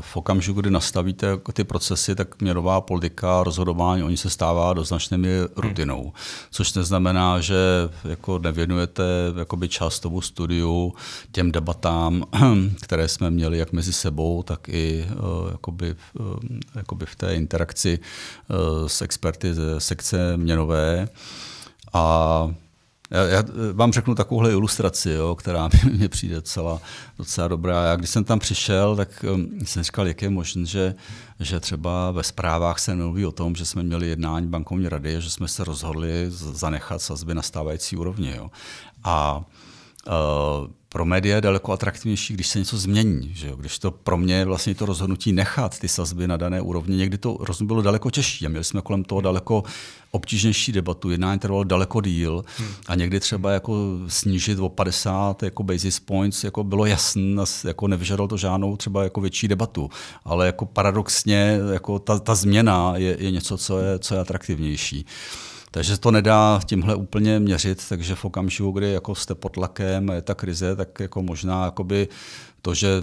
v 0.01 0.17
okamžiku, 0.17 0.61
kdy 0.61 0.71
nastavíte 0.71 1.39
ty 1.53 1.65
procesy, 1.65 2.15
tak 2.15 2.43
měrová 2.43 2.81
politika, 2.81 3.43
rozhodování, 3.43 4.03
oni 4.03 4.17
se 4.17 4.31
stává 4.31 4.75
do 4.75 4.85
značné 4.85 5.19
míry 5.19 5.37
rutinou. 5.57 6.03
Hmm. 6.03 6.13
Což 6.51 6.75
neznamená, 6.75 7.41
že 7.41 7.57
jako 8.05 8.39
nevěnujete 8.39 9.03
jakoby 9.39 9.69
čas 9.69 10.01
tomu 10.01 10.21
studiu, 10.21 10.95
těm 11.33 11.53
debatám, 11.53 12.25
které 12.83 13.09
jsme 13.09 13.31
měli 13.31 13.59
jak 13.59 13.73
mezi 13.73 13.93
sebou, 13.93 14.43
tak 14.43 14.69
i 14.69 15.07
uh, 15.11 15.51
jakoby, 15.51 15.95
uh, 16.21 16.27
jakoby 16.75 17.07
v 17.07 17.17
té 17.17 17.35
interakci 17.35 17.99
uh, 18.49 18.87
s 18.87 19.03
experty 19.03 19.55
ze 19.55 19.81
sekce 19.81 20.37
měnové. 20.37 21.09
A 21.93 22.51
já, 23.11 23.23
já 23.23 23.45
vám 23.73 23.93
řeknu 23.93 24.15
takovouhle 24.15 24.51
ilustraci, 24.51 25.11
jo, 25.11 25.35
která 25.35 25.69
mi 25.99 26.09
přijde 26.09 26.35
docela, 26.35 26.81
docela 27.19 27.49
dobrá. 27.49 27.85
Já 27.85 27.97
když 27.97 28.11
jsem 28.11 28.25
tam 28.25 28.39
přišel, 28.39 28.97
tak 28.97 29.25
um, 29.35 29.49
jsem 29.65 29.83
říkal, 29.83 30.07
jak 30.09 30.23
je 30.23 30.31
možné, 30.31 30.65
že, 30.65 30.95
že 31.41 31.61
třeba 31.61 32.11
ve 32.11 32.23
zprávách 32.23 32.79
se 32.79 32.95
mluví 32.95 33.27
o 33.27 33.33
tom, 33.33 33.55
že 33.55 33.67
jsme 33.67 33.83
měli 33.83 34.09
jednání 34.09 34.47
bankovní 34.47 34.89
rady, 34.89 35.21
že 35.21 35.31
jsme 35.31 35.49
se 35.49 35.65
rozhodli 35.65 36.27
zanechat 36.31 37.03
sazby 37.03 37.35
na 37.35 37.43
stávající 37.43 37.97
úrovni. 37.97 38.35
Jo. 38.37 38.51
A 39.05 39.45
uh, 40.07 40.71
pro 40.97 41.05
média 41.05 41.35
je 41.35 41.41
daleko 41.41 41.73
atraktivnější, 41.73 42.35
když 42.35 42.49
se 42.49 42.59
něco 42.59 42.77
změní. 42.77 43.31
Že 43.35 43.49
jo? 43.49 43.57
Když 43.57 43.79
to 43.79 43.91
pro 43.91 44.17
mě 44.17 44.45
vlastně 44.45 44.75
to 44.75 44.87
rozhodnutí 44.87 45.33
nechat 45.33 45.79
ty 45.79 45.89
sazby 45.89 46.27
na 46.27 46.37
dané 46.37 46.61
úrovni, 46.61 46.97
někdy 46.97 47.19
to 47.19 47.37
rozhodnutí 47.41 47.67
bylo 47.67 47.83
daleko 47.83 48.11
těžší 48.11 48.47
a 48.47 48.49
měli 48.49 48.65
jsme 48.65 48.83
kolem 48.83 49.05
toho 49.05 49.21
daleko 49.21 49.65
obtížnější 50.11 50.73
debatu, 50.73 51.11
jednání 51.11 51.39
trvalo 51.39 51.65
daleko 51.65 52.01
díl 52.01 52.45
a 52.87 52.95
někdy 52.95 53.21
třeba 53.21 53.51
jako 53.53 53.77
snížit 54.09 54.59
o 54.59 54.69
50 54.69 55.43
jako 55.43 55.63
basis 55.63 56.01
points 56.01 56.45
jako 56.45 56.65
bylo 56.65 56.87
jasné, 56.87 57.45
jako 57.65 57.89
nevyžadalo 57.89 58.29
to 58.29 58.37
žádnou 58.37 58.77
třeba 58.77 59.05
jako 59.05 59.21
větší 59.21 59.49
debatu, 59.49 59.91
ale 60.25 60.47
jako 60.47 60.67
paradoxně 60.67 61.59
jako 61.73 61.99
ta, 61.99 62.19
ta 62.19 62.35
změna 62.35 62.93
je, 62.97 63.17
je 63.21 63.31
něco, 63.31 63.59
co 63.59 63.79
je, 63.79 63.99
co 63.99 64.15
je 64.15 64.21
atraktivnější. 64.21 65.07
Takže 65.77 65.99
to 65.99 66.11
nedá 66.11 66.61
tímhle 66.67 66.95
úplně 66.95 67.41
měřit, 67.41 67.85
takže 67.89 68.15
v 68.15 68.25
okamžiku, 68.25 68.71
kdy 68.71 68.93
jako 68.93 69.15
jste 69.15 69.35
pod 69.35 69.53
tlakem 69.53 70.11
a 70.11 70.15
je 70.15 70.23
ta 70.23 70.35
krize, 70.35 70.77
tak 70.77 71.01
jako 71.01 71.23
možná 71.23 71.65
jakoby 71.65 72.09
to, 72.63 72.75
že 72.75 73.03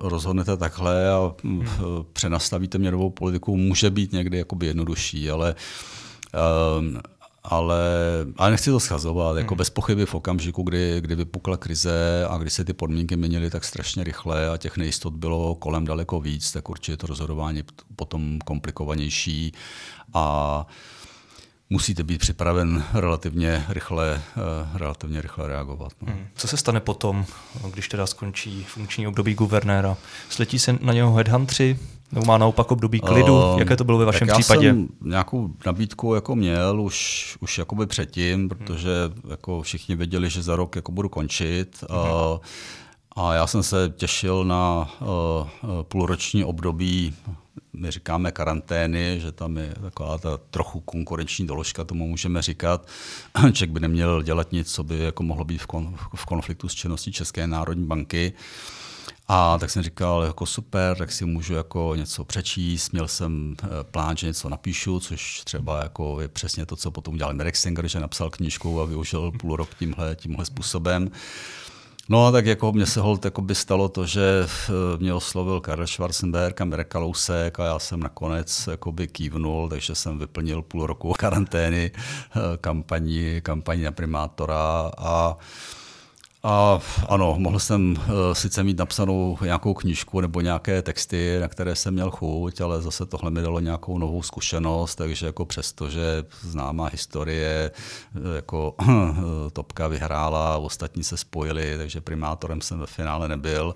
rozhodnete 0.00 0.56
takhle 0.56 1.10
a 1.10 1.34
hmm. 1.44 1.66
přenastavíte 2.12 2.78
měnovou 2.78 3.10
politiku, 3.10 3.56
může 3.56 3.90
být 3.90 4.12
někdy 4.12 4.38
jakoby 4.38 4.66
jednodušší, 4.66 5.30
ale 5.30 5.54
um, 6.78 7.00
ale, 7.44 7.80
ale 8.36 8.50
nechci 8.50 8.70
to 8.70 8.80
schazovat. 8.80 9.36
Jako 9.36 9.54
hmm. 9.54 9.58
bez 9.58 9.70
pochyby 9.70 10.06
v 10.06 10.14
okamžiku, 10.14 10.62
kdy, 10.62 11.00
kdy 11.00 11.14
vypukla 11.14 11.56
krize 11.56 12.26
a 12.28 12.38
kdy 12.38 12.50
se 12.50 12.64
ty 12.64 12.72
podmínky 12.72 13.16
měnily 13.16 13.50
tak 13.50 13.64
strašně 13.64 14.04
rychle 14.04 14.48
a 14.48 14.56
těch 14.56 14.76
nejistot 14.76 15.14
bylo 15.14 15.54
kolem 15.54 15.84
daleko 15.84 16.20
víc, 16.20 16.52
tak 16.52 16.68
určitě 16.68 16.96
to 16.96 17.06
rozhodování 17.06 17.62
potom 17.96 18.38
komplikovanější. 18.44 19.52
A 20.14 20.66
musíte 21.72 22.02
být 22.02 22.18
připraven 22.18 22.84
relativně 22.94 23.64
rychle, 23.68 24.22
uh, 24.36 24.76
relativně 24.78 25.22
rychle 25.22 25.48
reagovat. 25.48 25.92
No. 26.02 26.12
Hmm. 26.12 26.26
Co 26.34 26.48
se 26.48 26.56
stane 26.56 26.80
potom, 26.80 27.24
když 27.70 27.88
teda 27.88 28.06
skončí 28.06 28.64
funkční 28.64 29.06
období 29.06 29.34
guvernéra? 29.34 29.96
Sletí 30.28 30.58
se 30.58 30.78
na 30.80 30.92
něho 30.92 31.14
headhuntři, 31.14 31.78
nebo 32.12 32.26
má 32.26 32.38
naopak 32.38 32.70
období 32.70 33.00
klidu? 33.00 33.52
Uh, 33.52 33.58
Jaké 33.58 33.76
to 33.76 33.84
bylo 33.84 33.98
ve 33.98 34.04
vašem 34.04 34.28
já 34.28 34.34
případě? 34.34 34.66
Já 34.66 34.72
jsem 34.72 34.88
nějakou 35.00 35.50
nabídku 35.66 36.14
jako 36.14 36.36
měl 36.36 36.80
už, 36.80 37.36
už 37.40 37.58
jakoby 37.58 37.86
předtím, 37.86 38.48
protože 38.48 38.90
jako 39.30 39.62
všichni 39.62 39.96
věděli, 39.96 40.30
že 40.30 40.42
za 40.42 40.56
rok 40.56 40.76
jako 40.76 40.92
budu 40.92 41.08
končit. 41.08 41.84
Hmm. 41.90 42.00
Uh, 42.00 42.38
a 43.16 43.34
já 43.34 43.46
jsem 43.46 43.62
se 43.62 43.92
těšil 43.96 44.44
na 44.44 44.90
uh, 45.00 45.46
půlroční 45.82 46.44
období 46.44 47.14
my 47.72 47.90
říkáme 47.90 48.32
karantény, 48.32 49.20
že 49.20 49.32
tam 49.32 49.56
je 49.56 49.74
taková 49.80 50.18
ta 50.18 50.38
trochu 50.50 50.80
konkurenční 50.80 51.46
doložka, 51.46 51.84
tomu 51.84 52.06
můžeme 52.06 52.42
říkat. 52.42 52.88
Ček 53.52 53.70
by 53.70 53.80
neměl 53.80 54.22
dělat 54.22 54.52
nic, 54.52 54.72
co 54.72 54.84
by 54.84 54.98
jako 54.98 55.22
mohlo 55.22 55.44
být 55.44 55.62
v, 55.62 55.66
kon, 55.66 55.96
v 56.16 56.24
konfliktu 56.24 56.68
s 56.68 56.74
činností 56.74 57.12
České 57.12 57.46
národní 57.46 57.86
banky. 57.86 58.32
A 59.28 59.58
tak 59.58 59.70
jsem 59.70 59.82
říkal, 59.82 60.22
jako 60.22 60.46
super, 60.46 60.96
tak 60.96 61.12
si 61.12 61.24
můžu 61.24 61.54
jako 61.54 61.92
něco 61.96 62.24
přečíst. 62.24 62.92
Měl 62.92 63.08
jsem 63.08 63.56
eh, 63.62 63.66
plán, 63.90 64.16
že 64.16 64.26
něco 64.26 64.48
napíšu, 64.48 65.00
což 65.00 65.40
třeba 65.44 65.82
jako 65.82 66.20
je 66.20 66.28
přesně 66.28 66.66
to, 66.66 66.76
co 66.76 66.90
potom 66.90 67.14
udělal 67.14 67.34
Merek 67.34 67.56
Stenger, 67.56 67.88
že 67.88 68.00
napsal 68.00 68.30
knížku 68.30 68.80
a 68.80 68.84
využil 68.84 69.32
půl 69.32 69.56
rok 69.56 69.68
tímhle, 69.78 70.16
tímhle 70.16 70.44
způsobem. 70.44 71.10
No 72.12 72.26
a 72.26 72.30
tak 72.32 72.46
jako 72.46 72.72
mně 72.72 72.86
se 72.86 73.00
hold 73.00 73.24
jako 73.24 73.42
by 73.42 73.54
stalo 73.54 73.88
to, 73.88 74.06
že 74.06 74.22
eh, 74.44 74.72
mě 74.98 75.14
oslovil 75.14 75.60
Karel 75.60 75.86
Schwarzenberg 75.86 76.60
a 76.60 76.64
Mirek 76.64 76.88
Kalousek 76.88 77.60
a 77.60 77.64
já 77.64 77.78
jsem 77.78 78.00
nakonec 78.00 78.66
jako 78.70 78.92
by 78.92 79.08
kývnul, 79.08 79.68
takže 79.68 79.94
jsem 79.94 80.18
vyplnil 80.18 80.62
půl 80.62 80.86
roku 80.86 81.12
karantény 81.18 81.90
eh, 81.94 82.40
kampaní, 82.60 83.40
kampaní 83.42 83.82
na 83.82 83.92
primátora 83.92 84.90
a 84.98 85.36
a 86.44 86.80
ano, 87.08 87.34
mohl 87.38 87.58
jsem 87.58 87.92
uh, 87.92 88.14
sice 88.32 88.62
mít 88.62 88.78
napsanou 88.78 89.38
nějakou 89.42 89.74
knížku 89.74 90.20
nebo 90.20 90.40
nějaké 90.40 90.82
texty, 90.82 91.38
na 91.40 91.48
které 91.48 91.76
jsem 91.76 91.94
měl 91.94 92.10
chuť, 92.10 92.60
ale 92.60 92.82
zase 92.82 93.06
tohle 93.06 93.30
mi 93.30 93.42
dalo 93.42 93.60
nějakou 93.60 93.98
novou 93.98 94.22
zkušenost, 94.22 94.94
takže 94.94 95.26
jako 95.26 95.46
přesto, 95.46 95.90
že 95.90 96.24
známá 96.40 96.88
historie, 96.92 97.70
eh, 98.14 98.36
jako 98.36 98.74
Topka 99.52 99.88
vyhrála, 99.88 100.58
ostatní 100.58 101.04
se 101.04 101.16
spojili, 101.16 101.74
takže 101.78 102.00
primátorem 102.00 102.60
jsem 102.60 102.78
ve 102.78 102.86
finále 102.86 103.28
nebyl. 103.28 103.74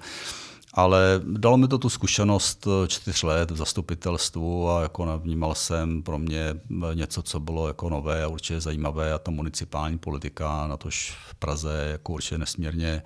Ale 0.77 1.21
dalo 1.25 1.57
mi 1.57 1.69
to 1.69 1.79
tu 1.79 1.89
zkušenost 1.89 2.67
eh, 2.67 2.89
čtyř 2.89 3.23
let 3.23 3.51
v 3.51 3.57
zastupitelstvu 3.57 4.71
a 4.71 4.83
jako 4.83 5.19
vnímal 5.19 5.55
jsem 5.55 6.03
pro 6.03 6.19
mě 6.19 6.41
eh, 6.41 6.95
něco, 6.95 7.23
co 7.23 7.41
bylo 7.41 7.69
jako 7.69 7.91
nové 7.91 8.25
a 8.25 8.29
určitě 8.29 8.61
zajímavé 8.61 9.13
a 9.13 9.19
ta 9.19 9.31
municipální 9.31 9.99
politika 9.99 10.67
na 10.67 10.77
tož 10.77 11.17
v 11.31 11.35
Praze 11.35 11.89
jako 11.93 12.13
určitě 12.13 12.39
nesmírně, 12.39 13.03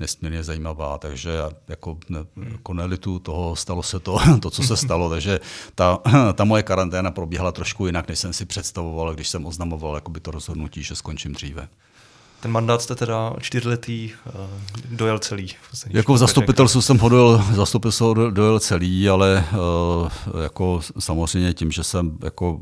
nesmírně 0.00 0.44
zajímavá, 0.44 0.98
takže 0.98 1.38
jako, 1.68 1.98
ne, 2.08 2.18
jako 2.36 2.74
nelitu 2.74 3.18
toho, 3.18 3.56
stalo 3.56 3.82
se 3.82 4.00
to, 4.00 4.18
to, 4.42 4.50
co 4.50 4.62
se 4.62 4.76
stalo, 4.76 5.10
takže 5.10 5.40
ta, 5.74 5.98
ta 6.34 6.44
moje 6.44 6.62
karanténa 6.62 7.10
probíhala 7.10 7.52
trošku 7.52 7.86
jinak, 7.86 8.08
než 8.08 8.18
jsem 8.18 8.32
si 8.32 8.44
představoval, 8.44 9.14
když 9.14 9.28
jsem 9.28 9.46
oznamoval 9.46 10.00
to 10.22 10.30
rozhodnutí, 10.30 10.82
že 10.82 10.94
skončím 10.94 11.32
dříve. 11.32 11.68
Ten 12.44 12.52
mandát 12.52 12.82
jste 12.82 12.94
teda 12.94 13.32
čtyřletý 13.40 14.12
uh, 14.26 14.32
dojel 14.90 15.18
celý. 15.18 15.48
Jako 15.90 16.14
v 16.14 16.18
zastupitelstvu 16.18 16.82
jsem 16.82 16.98
ho 16.98 17.08
dojel, 17.08 17.44
zastupitelstvo 17.54 18.30
dojel 18.30 18.60
celý, 18.60 19.08
ale 19.08 19.44
uh, 19.52 20.42
jako 20.42 20.80
samozřejmě 20.98 21.54
tím, 21.54 21.72
že 21.72 21.84
jsem 21.84 22.18
jako 22.24 22.60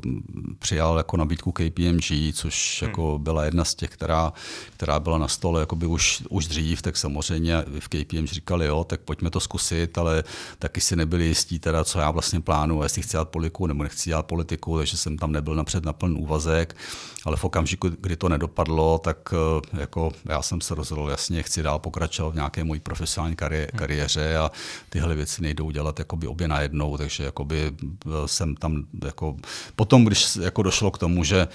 přijal 0.59 0.97
jako 0.97 1.16
nabídku 1.16 1.53
KPMG, 1.53 2.35
což 2.35 2.83
hmm. 2.83 2.90
jako 2.90 3.18
byla 3.23 3.45
jedna 3.45 3.64
z 3.64 3.75
těch, 3.75 3.90
která, 3.90 4.33
která 4.77 5.01
byla 5.01 5.18
na 5.18 5.29
stole 5.29 5.61
jakoby 5.61 5.87
už, 5.87 6.23
už 6.29 6.47
dřív, 6.47 6.83
tak 6.83 6.97
samozřejmě 6.97 7.64
v 7.81 7.88
KPMG 7.88 8.29
říkali, 8.29 8.66
jo, 8.66 8.85
tak 8.85 9.01
pojďme 9.01 9.31
to 9.31 9.40
zkusit, 9.40 9.99
ale 9.99 10.25
taky 10.59 10.81
si 10.81 10.97
nebyli 10.97 11.25
jistí 11.25 11.59
teda, 11.59 11.85
co 11.85 11.99
já 11.99 12.11
vlastně 12.11 12.40
plánuju, 12.40 12.83
jestli 12.83 13.03
chci 13.03 13.12
dělat 13.12 13.29
politiku 13.29 13.66
nebo 13.66 13.83
nechci 13.83 14.11
dělat 14.11 14.27
politiku, 14.27 14.79
takže 14.79 14.97
jsem 14.97 15.18
tam 15.18 15.33
nebyl 15.33 15.55
napřed 15.55 15.85
na 15.85 15.92
plný 15.92 16.16
úvazek, 16.16 16.77
ale 17.25 17.37
v 17.37 17.45
okamžiku, 17.45 17.88
kdy 18.01 18.16
to 18.16 18.29
nedopadlo, 18.29 18.99
tak 18.99 19.33
uh, 19.33 19.71
jako 19.72 20.12
já 20.28 20.42
jsem 20.42 20.61
se 20.61 20.74
rozhodl 20.74 21.08
jasně, 21.11 21.42
chci 21.42 21.62
dál 21.62 21.78
pokračovat 21.78 22.30
v 22.30 22.35
nějaké 22.35 22.64
mojí 22.64 22.80
profesionální 22.80 23.37
kari- 23.37 23.68
hmm. 23.70 23.78
kariéře 23.78 24.37
a 24.37 24.50
tyhle 24.88 25.14
věci 25.14 25.42
nejdou 25.42 25.70
dělat 25.70 25.98
jakoby 25.98 26.26
obě 26.26 26.48
najednou, 26.48 26.96
takže 26.96 27.24
jakoby 27.24 27.72
eh, 28.06 28.11
jsem 28.26 28.56
tam 28.56 28.85
jako, 29.04 29.37
potom, 29.76 30.04
když 30.04 30.37
jako 30.37 30.62
došlo 30.62 30.90
k 30.90 30.98
tomu, 30.98 31.24
že 31.24 31.48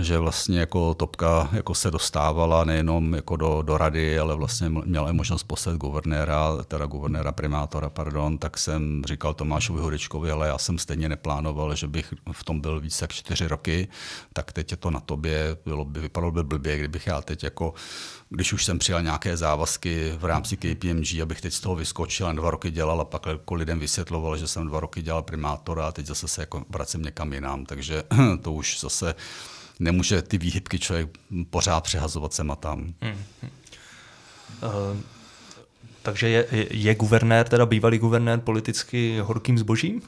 že 0.00 0.18
vlastně 0.18 0.60
jako 0.60 0.94
Topka 0.94 1.48
jako 1.52 1.74
se 1.74 1.90
dostávala 1.90 2.64
nejenom 2.64 3.14
jako 3.14 3.36
do, 3.36 3.62
do 3.62 3.78
rady, 3.78 4.18
ale 4.18 4.36
vlastně 4.36 4.68
měla 4.68 5.10
i 5.10 5.12
možnost 5.12 5.42
poslat 5.42 5.76
guvernéra, 5.76 6.56
teda 6.68 6.86
guvernéra 6.86 7.32
primátora, 7.32 7.90
pardon, 7.90 8.38
tak 8.38 8.58
jsem 8.58 9.02
říkal 9.06 9.34
Tomášovi 9.34 9.80
Hudečkovi, 9.80 10.30
ale 10.30 10.48
já 10.48 10.58
jsem 10.58 10.78
stejně 10.78 11.08
neplánoval, 11.08 11.74
že 11.74 11.88
bych 11.88 12.14
v 12.32 12.44
tom 12.44 12.60
byl 12.60 12.80
více 12.80 13.04
jak 13.04 13.12
čtyři 13.12 13.48
roky, 13.48 13.88
tak 14.32 14.52
teď 14.52 14.70
je 14.70 14.76
to 14.76 14.90
na 14.90 15.00
tobě, 15.00 15.56
bylo 15.64 15.84
by, 15.84 16.00
vypadalo 16.00 16.32
by 16.32 16.44
blbě, 16.44 16.78
kdybych 16.78 17.06
já 17.06 17.22
teď 17.22 17.44
jako 17.44 17.74
když 18.32 18.52
už 18.52 18.64
jsem 18.64 18.78
přijal 18.78 19.02
nějaké 19.02 19.36
závazky 19.36 20.12
v 20.18 20.24
rámci 20.24 20.56
KPMG, 20.56 21.20
abych 21.22 21.40
teď 21.40 21.54
z 21.54 21.60
toho 21.60 21.76
vyskočil 21.76 22.26
a 22.26 22.32
dva 22.32 22.50
roky 22.50 22.70
dělal 22.70 23.00
a 23.00 23.04
pak 23.04 23.26
jako 23.26 23.54
lidem 23.54 23.78
vysvětloval, 23.78 24.36
že 24.36 24.48
jsem 24.48 24.66
dva 24.66 24.80
roky 24.80 25.02
dělal 25.02 25.22
primátora 25.22 25.88
a 25.88 25.92
teď 25.92 26.06
zase 26.06 26.28
se 26.28 26.42
jako 26.42 26.64
vracím 26.68 27.02
někam 27.02 27.32
jinam. 27.32 27.66
Takže 27.66 28.02
to 28.42 28.52
už 28.52 28.80
zase 28.80 29.09
nemůže 29.78 30.22
ty 30.22 30.38
výhybky 30.38 30.78
člověk 30.78 31.08
pořád 31.50 31.80
přehazovat 31.80 32.32
sem 32.32 32.50
a 32.50 32.56
tam. 32.56 32.94
Hmm. 33.00 33.14
Uh, 34.62 35.00
takže 36.02 36.28
je, 36.28 36.46
je 36.70 36.94
guvernér, 36.94 37.48
teda 37.48 37.66
bývalý 37.66 37.98
guvernér 37.98 38.40
politicky 38.40 39.18
horkým 39.22 39.58
zbožím? 39.58 40.02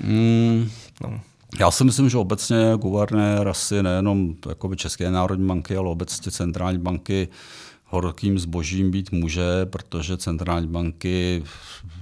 Hmm. 0.00 0.70
No. 1.00 1.20
Já 1.60 1.70
si 1.70 1.84
myslím, 1.84 2.08
že 2.08 2.18
obecně 2.18 2.72
guvernér 2.76 3.48
asi 3.48 3.82
nejenom 3.82 4.34
České 4.76 5.10
národní 5.10 5.46
banky, 5.46 5.76
ale 5.76 5.88
obecně 5.88 6.32
centrální 6.32 6.78
banky 6.78 7.28
horkým 7.92 8.38
zbožím 8.38 8.90
být 8.90 9.12
může, 9.12 9.66
protože 9.66 10.16
centrální 10.16 10.66
banky 10.68 11.44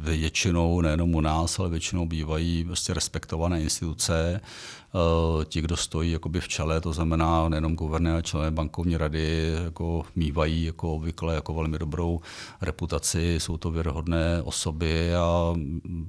většinou, 0.00 0.81
nejenom 0.81 1.14
u 1.14 1.20
nás, 1.20 1.59
ale 1.59 1.68
většinou 1.68 2.07
bývají 2.07 2.64
vlastně 2.64 2.94
respektované 2.94 3.62
instituce. 3.62 4.40
Eh, 4.40 5.44
ti, 5.44 5.61
kdo 5.61 5.76
stojí 5.76 6.12
jakoby 6.12 6.40
v 6.40 6.48
čele, 6.48 6.81
to 6.81 6.92
znamená 6.92 7.48
nejenom 7.48 7.76
guvernér, 7.76 8.12
ale 8.12 8.22
členové 8.22 8.50
bankovní 8.50 8.96
rady, 8.96 9.53
jako 9.64 10.03
mývají 10.16 10.64
jako 10.64 10.94
obvykle 10.94 11.35
jako 11.35 11.55
velmi 11.55 11.79
dobrou 11.79 12.20
reputaci, 12.61 13.35
jsou 13.40 13.57
to 13.57 13.70
věrohodné 13.70 14.42
osoby 14.42 15.14
a 15.14 15.55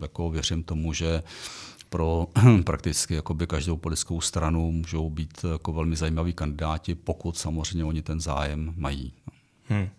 jako 0.02 0.30
věřím 0.30 0.64
tomu, 0.64 0.94
že 0.94 1.24
pro 1.90 2.28
prakticky 2.64 3.14
jakoby 3.14 3.48
každou 3.48 3.78
politickou 3.78 4.22
stranu 4.22 4.72
můžou 4.72 5.10
být 5.10 5.46
jako 5.52 5.74
velmi 5.74 5.96
zajímaví 5.96 6.34
kandidáti, 6.34 6.96
pokud 6.96 7.38
samozřejmě 7.38 7.86
oni 7.86 8.02
ten 8.02 8.20
zájem 8.20 8.74
mají. 8.78 9.14
Hmm. 9.72 9.90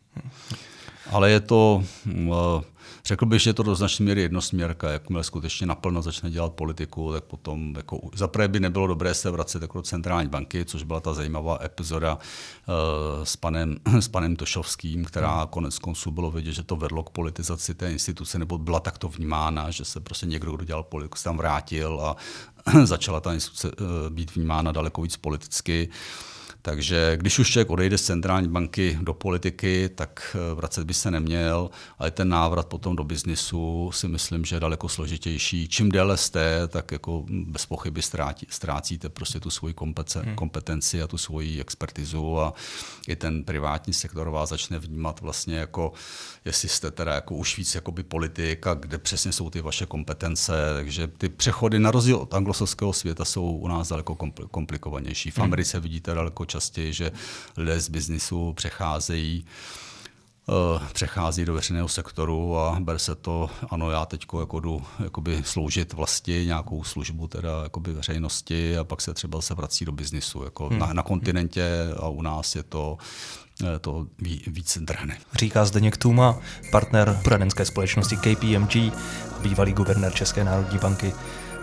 Ale 1.11 1.31
je 1.31 1.41
to, 1.41 1.85
eh, 2.07 2.65
řekl 3.05 3.27
bych, 3.27 3.43
že 3.43 3.51
je 3.51 3.55
to 3.55 3.63
do 3.63 3.75
značné 3.75 4.05
míry 4.05 4.23
jednosměrka. 4.23 4.91
Jakmile 4.91 5.25
skutečně 5.25 5.67
naplno 5.67 6.03
začne 6.03 6.31
dělat 6.31 6.53
politiku, 6.53 7.13
tak 7.13 7.25
potom 7.25 7.75
jako, 7.77 8.01
zaprvé 8.15 8.49
by 8.49 8.61
nebylo 8.61 8.87
dobré 8.87 9.15
se 9.15 9.31
vracet 9.31 9.63
jako 9.63 9.79
do 9.79 9.83
centrální 9.83 10.29
banky, 10.29 10.65
což 10.65 10.83
byla 10.83 11.01
ta 11.01 11.15
zajímavá 11.15 11.59
epizoda 11.65 12.15
uh, 12.15 13.25
s, 13.25 13.37
panem, 13.37 13.77
s 14.01 14.09
panem 14.09 14.37
Tošovským, 14.37 15.05
která 15.05 15.39
hmm. 15.39 15.49
konec 15.49 15.79
konců 15.79 16.11
bylo 16.11 16.31
vidět, 16.31 16.53
že 16.53 16.63
to 16.63 16.77
vedlo 16.77 17.03
k 17.03 17.11
politizaci 17.11 17.75
té 17.75 17.93
instituce, 17.93 18.39
nebo 18.39 18.59
byla 18.59 18.81
takto 18.81 19.09
vnímána, 19.09 19.71
že 19.71 19.85
se 19.85 20.01
prostě 20.01 20.27
někdo, 20.27 20.53
kdo 20.53 20.65
dělal 20.65 20.83
politiku, 20.83 21.19
se 21.19 21.25
tam 21.25 21.37
vrátil 21.37 22.01
a 22.01 22.17
začala 22.85 23.21
ta 23.21 23.35
instituce 23.35 23.71
uh, 23.71 23.87
být 24.09 24.35
vnímána 24.35 24.73
daleko 24.73 25.03
víc 25.03 25.17
politicky. 25.17 25.89
Uh, 25.89 26.32
takže 26.63 27.17
když 27.17 27.39
už 27.39 27.51
člověk 27.51 27.71
odejde 27.71 27.99
z 27.99 28.03
centrální 28.03 28.49
banky 28.49 28.99
do 29.03 29.15
politiky, 29.15 29.91
tak 29.95 30.37
eh, 30.37 30.55
vracet 30.55 30.85
by 30.85 30.95
se 30.95 31.11
neměl, 31.11 31.71
ale 31.99 32.11
ten 32.11 32.29
návrat 32.29 32.67
potom 32.67 32.97
do 32.97 33.05
biznisu 33.05 33.91
si 33.95 34.09
myslím, 34.09 34.45
že 34.45 34.57
je 34.57 34.61
daleko 34.61 34.89
složitější. 34.89 35.69
Čím 35.69 35.91
déle 35.91 36.17
jste, 36.17 36.69
tak 36.69 36.93
jako 36.93 37.25
bez 37.29 37.67
pochyby 37.67 38.03
ztrátí, 38.03 38.47
ztrácíte 38.51 39.09
prostě 39.09 39.41
tu 39.41 39.51
svoji 39.51 39.75
hmm. 40.15 40.35
kompetenci 40.35 41.03
a 41.03 41.07
tu 41.07 41.19
svoji 41.19 41.61
expertizu 41.61 42.41
a 42.41 42.55
i 43.09 43.17
ten 43.17 43.45
privátní 43.45 43.93
sektor 43.93 44.31
vás 44.31 44.49
začne 44.49 44.79
vnímat 44.79 45.21
vlastně 45.21 45.57
jako, 45.57 45.93
jestli 46.45 46.69
jste 46.69 46.91
teda 46.91 47.15
jako 47.15 47.35
už 47.35 47.59
víc 47.59 47.75
jakoby 47.75 48.03
politik 48.03 48.67
a 48.67 48.75
kde 48.75 48.99
přesně 48.99 49.33
jsou 49.33 49.51
ty 49.51 49.61
vaše 49.61 49.87
kompetence. 49.87 50.53
Takže 50.75 51.07
ty 51.07 51.29
přechody 51.29 51.79
na 51.79 51.91
rozdíl 51.91 52.17
od 52.17 52.35
anglosaského 52.35 52.93
světa 52.93 53.25
jsou 53.25 53.53
u 53.53 53.69
nás 53.69 53.89
daleko 53.89 54.15
komplikovanější. 54.51 55.31
V 55.31 55.39
hmm. 55.39 55.45
Americe 55.45 55.81
vidíte 55.81 56.15
daleko 56.15 56.45
častěji, 56.53 56.93
že 56.93 57.13
lidé 57.57 57.81
z 57.81 57.89
biznisu 57.89 58.53
přecházejí 58.53 59.45
uh, 60.47 60.83
přechází 60.93 61.45
do 61.45 61.55
veřejného 61.55 61.89
sektoru 61.89 62.59
a 62.59 62.77
ber 62.81 62.99
se 62.99 63.15
to, 63.15 63.51
ano, 63.71 63.91
já 63.91 64.07
teď 64.07 64.27
jako 64.41 64.61
jdu 64.61 64.83
jakoby 65.05 65.43
sloužit 65.45 65.93
vlasti, 65.93 66.45
nějakou 66.47 66.85
službu 66.85 67.29
teda 67.29 67.63
jakoby 67.63 67.93
veřejnosti 67.93 68.79
a 68.79 68.85
pak 68.85 69.01
se 69.01 69.15
třeba 69.15 69.41
se 69.41 69.55
vrací 69.55 69.85
do 69.85 69.93
biznisu. 69.93 70.45
Jako 70.45 70.69
hmm. 70.69 70.79
na, 70.79 70.93
na 70.93 71.03
kontinentě 71.03 71.69
a 71.97 72.09
u 72.09 72.23
nás 72.23 72.57
je 72.57 72.63
to 72.63 72.99
eh, 73.65 73.79
to 73.79 74.07
ví, 74.19 74.43
víc 74.47 74.79
drhne. 74.81 75.19
Říká 75.39 75.65
Zdeněk 75.65 75.97
Tuma, 75.97 76.39
partner 76.71 77.21
poradenské 77.25 77.65
společnosti 77.65 78.17
KPMG, 78.17 78.77
bývalý 79.41 79.73
guvernér 79.73 80.13
České 80.13 80.45
národní 80.45 80.79
banky. 80.79 81.13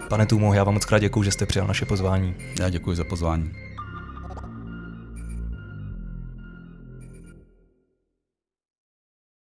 Pane 0.09 0.25
Tumo, 0.25 0.53
já 0.53 0.63
vám 0.63 0.73
moc 0.73 0.85
krát 0.85 0.99
děkuji, 0.99 1.23
že 1.23 1.31
jste 1.31 1.45
přijal 1.45 1.67
naše 1.67 1.85
pozvání. 1.85 2.35
Já 2.59 2.69
děkuji 2.69 2.95
za 2.95 3.03
pozvání. 3.03 3.68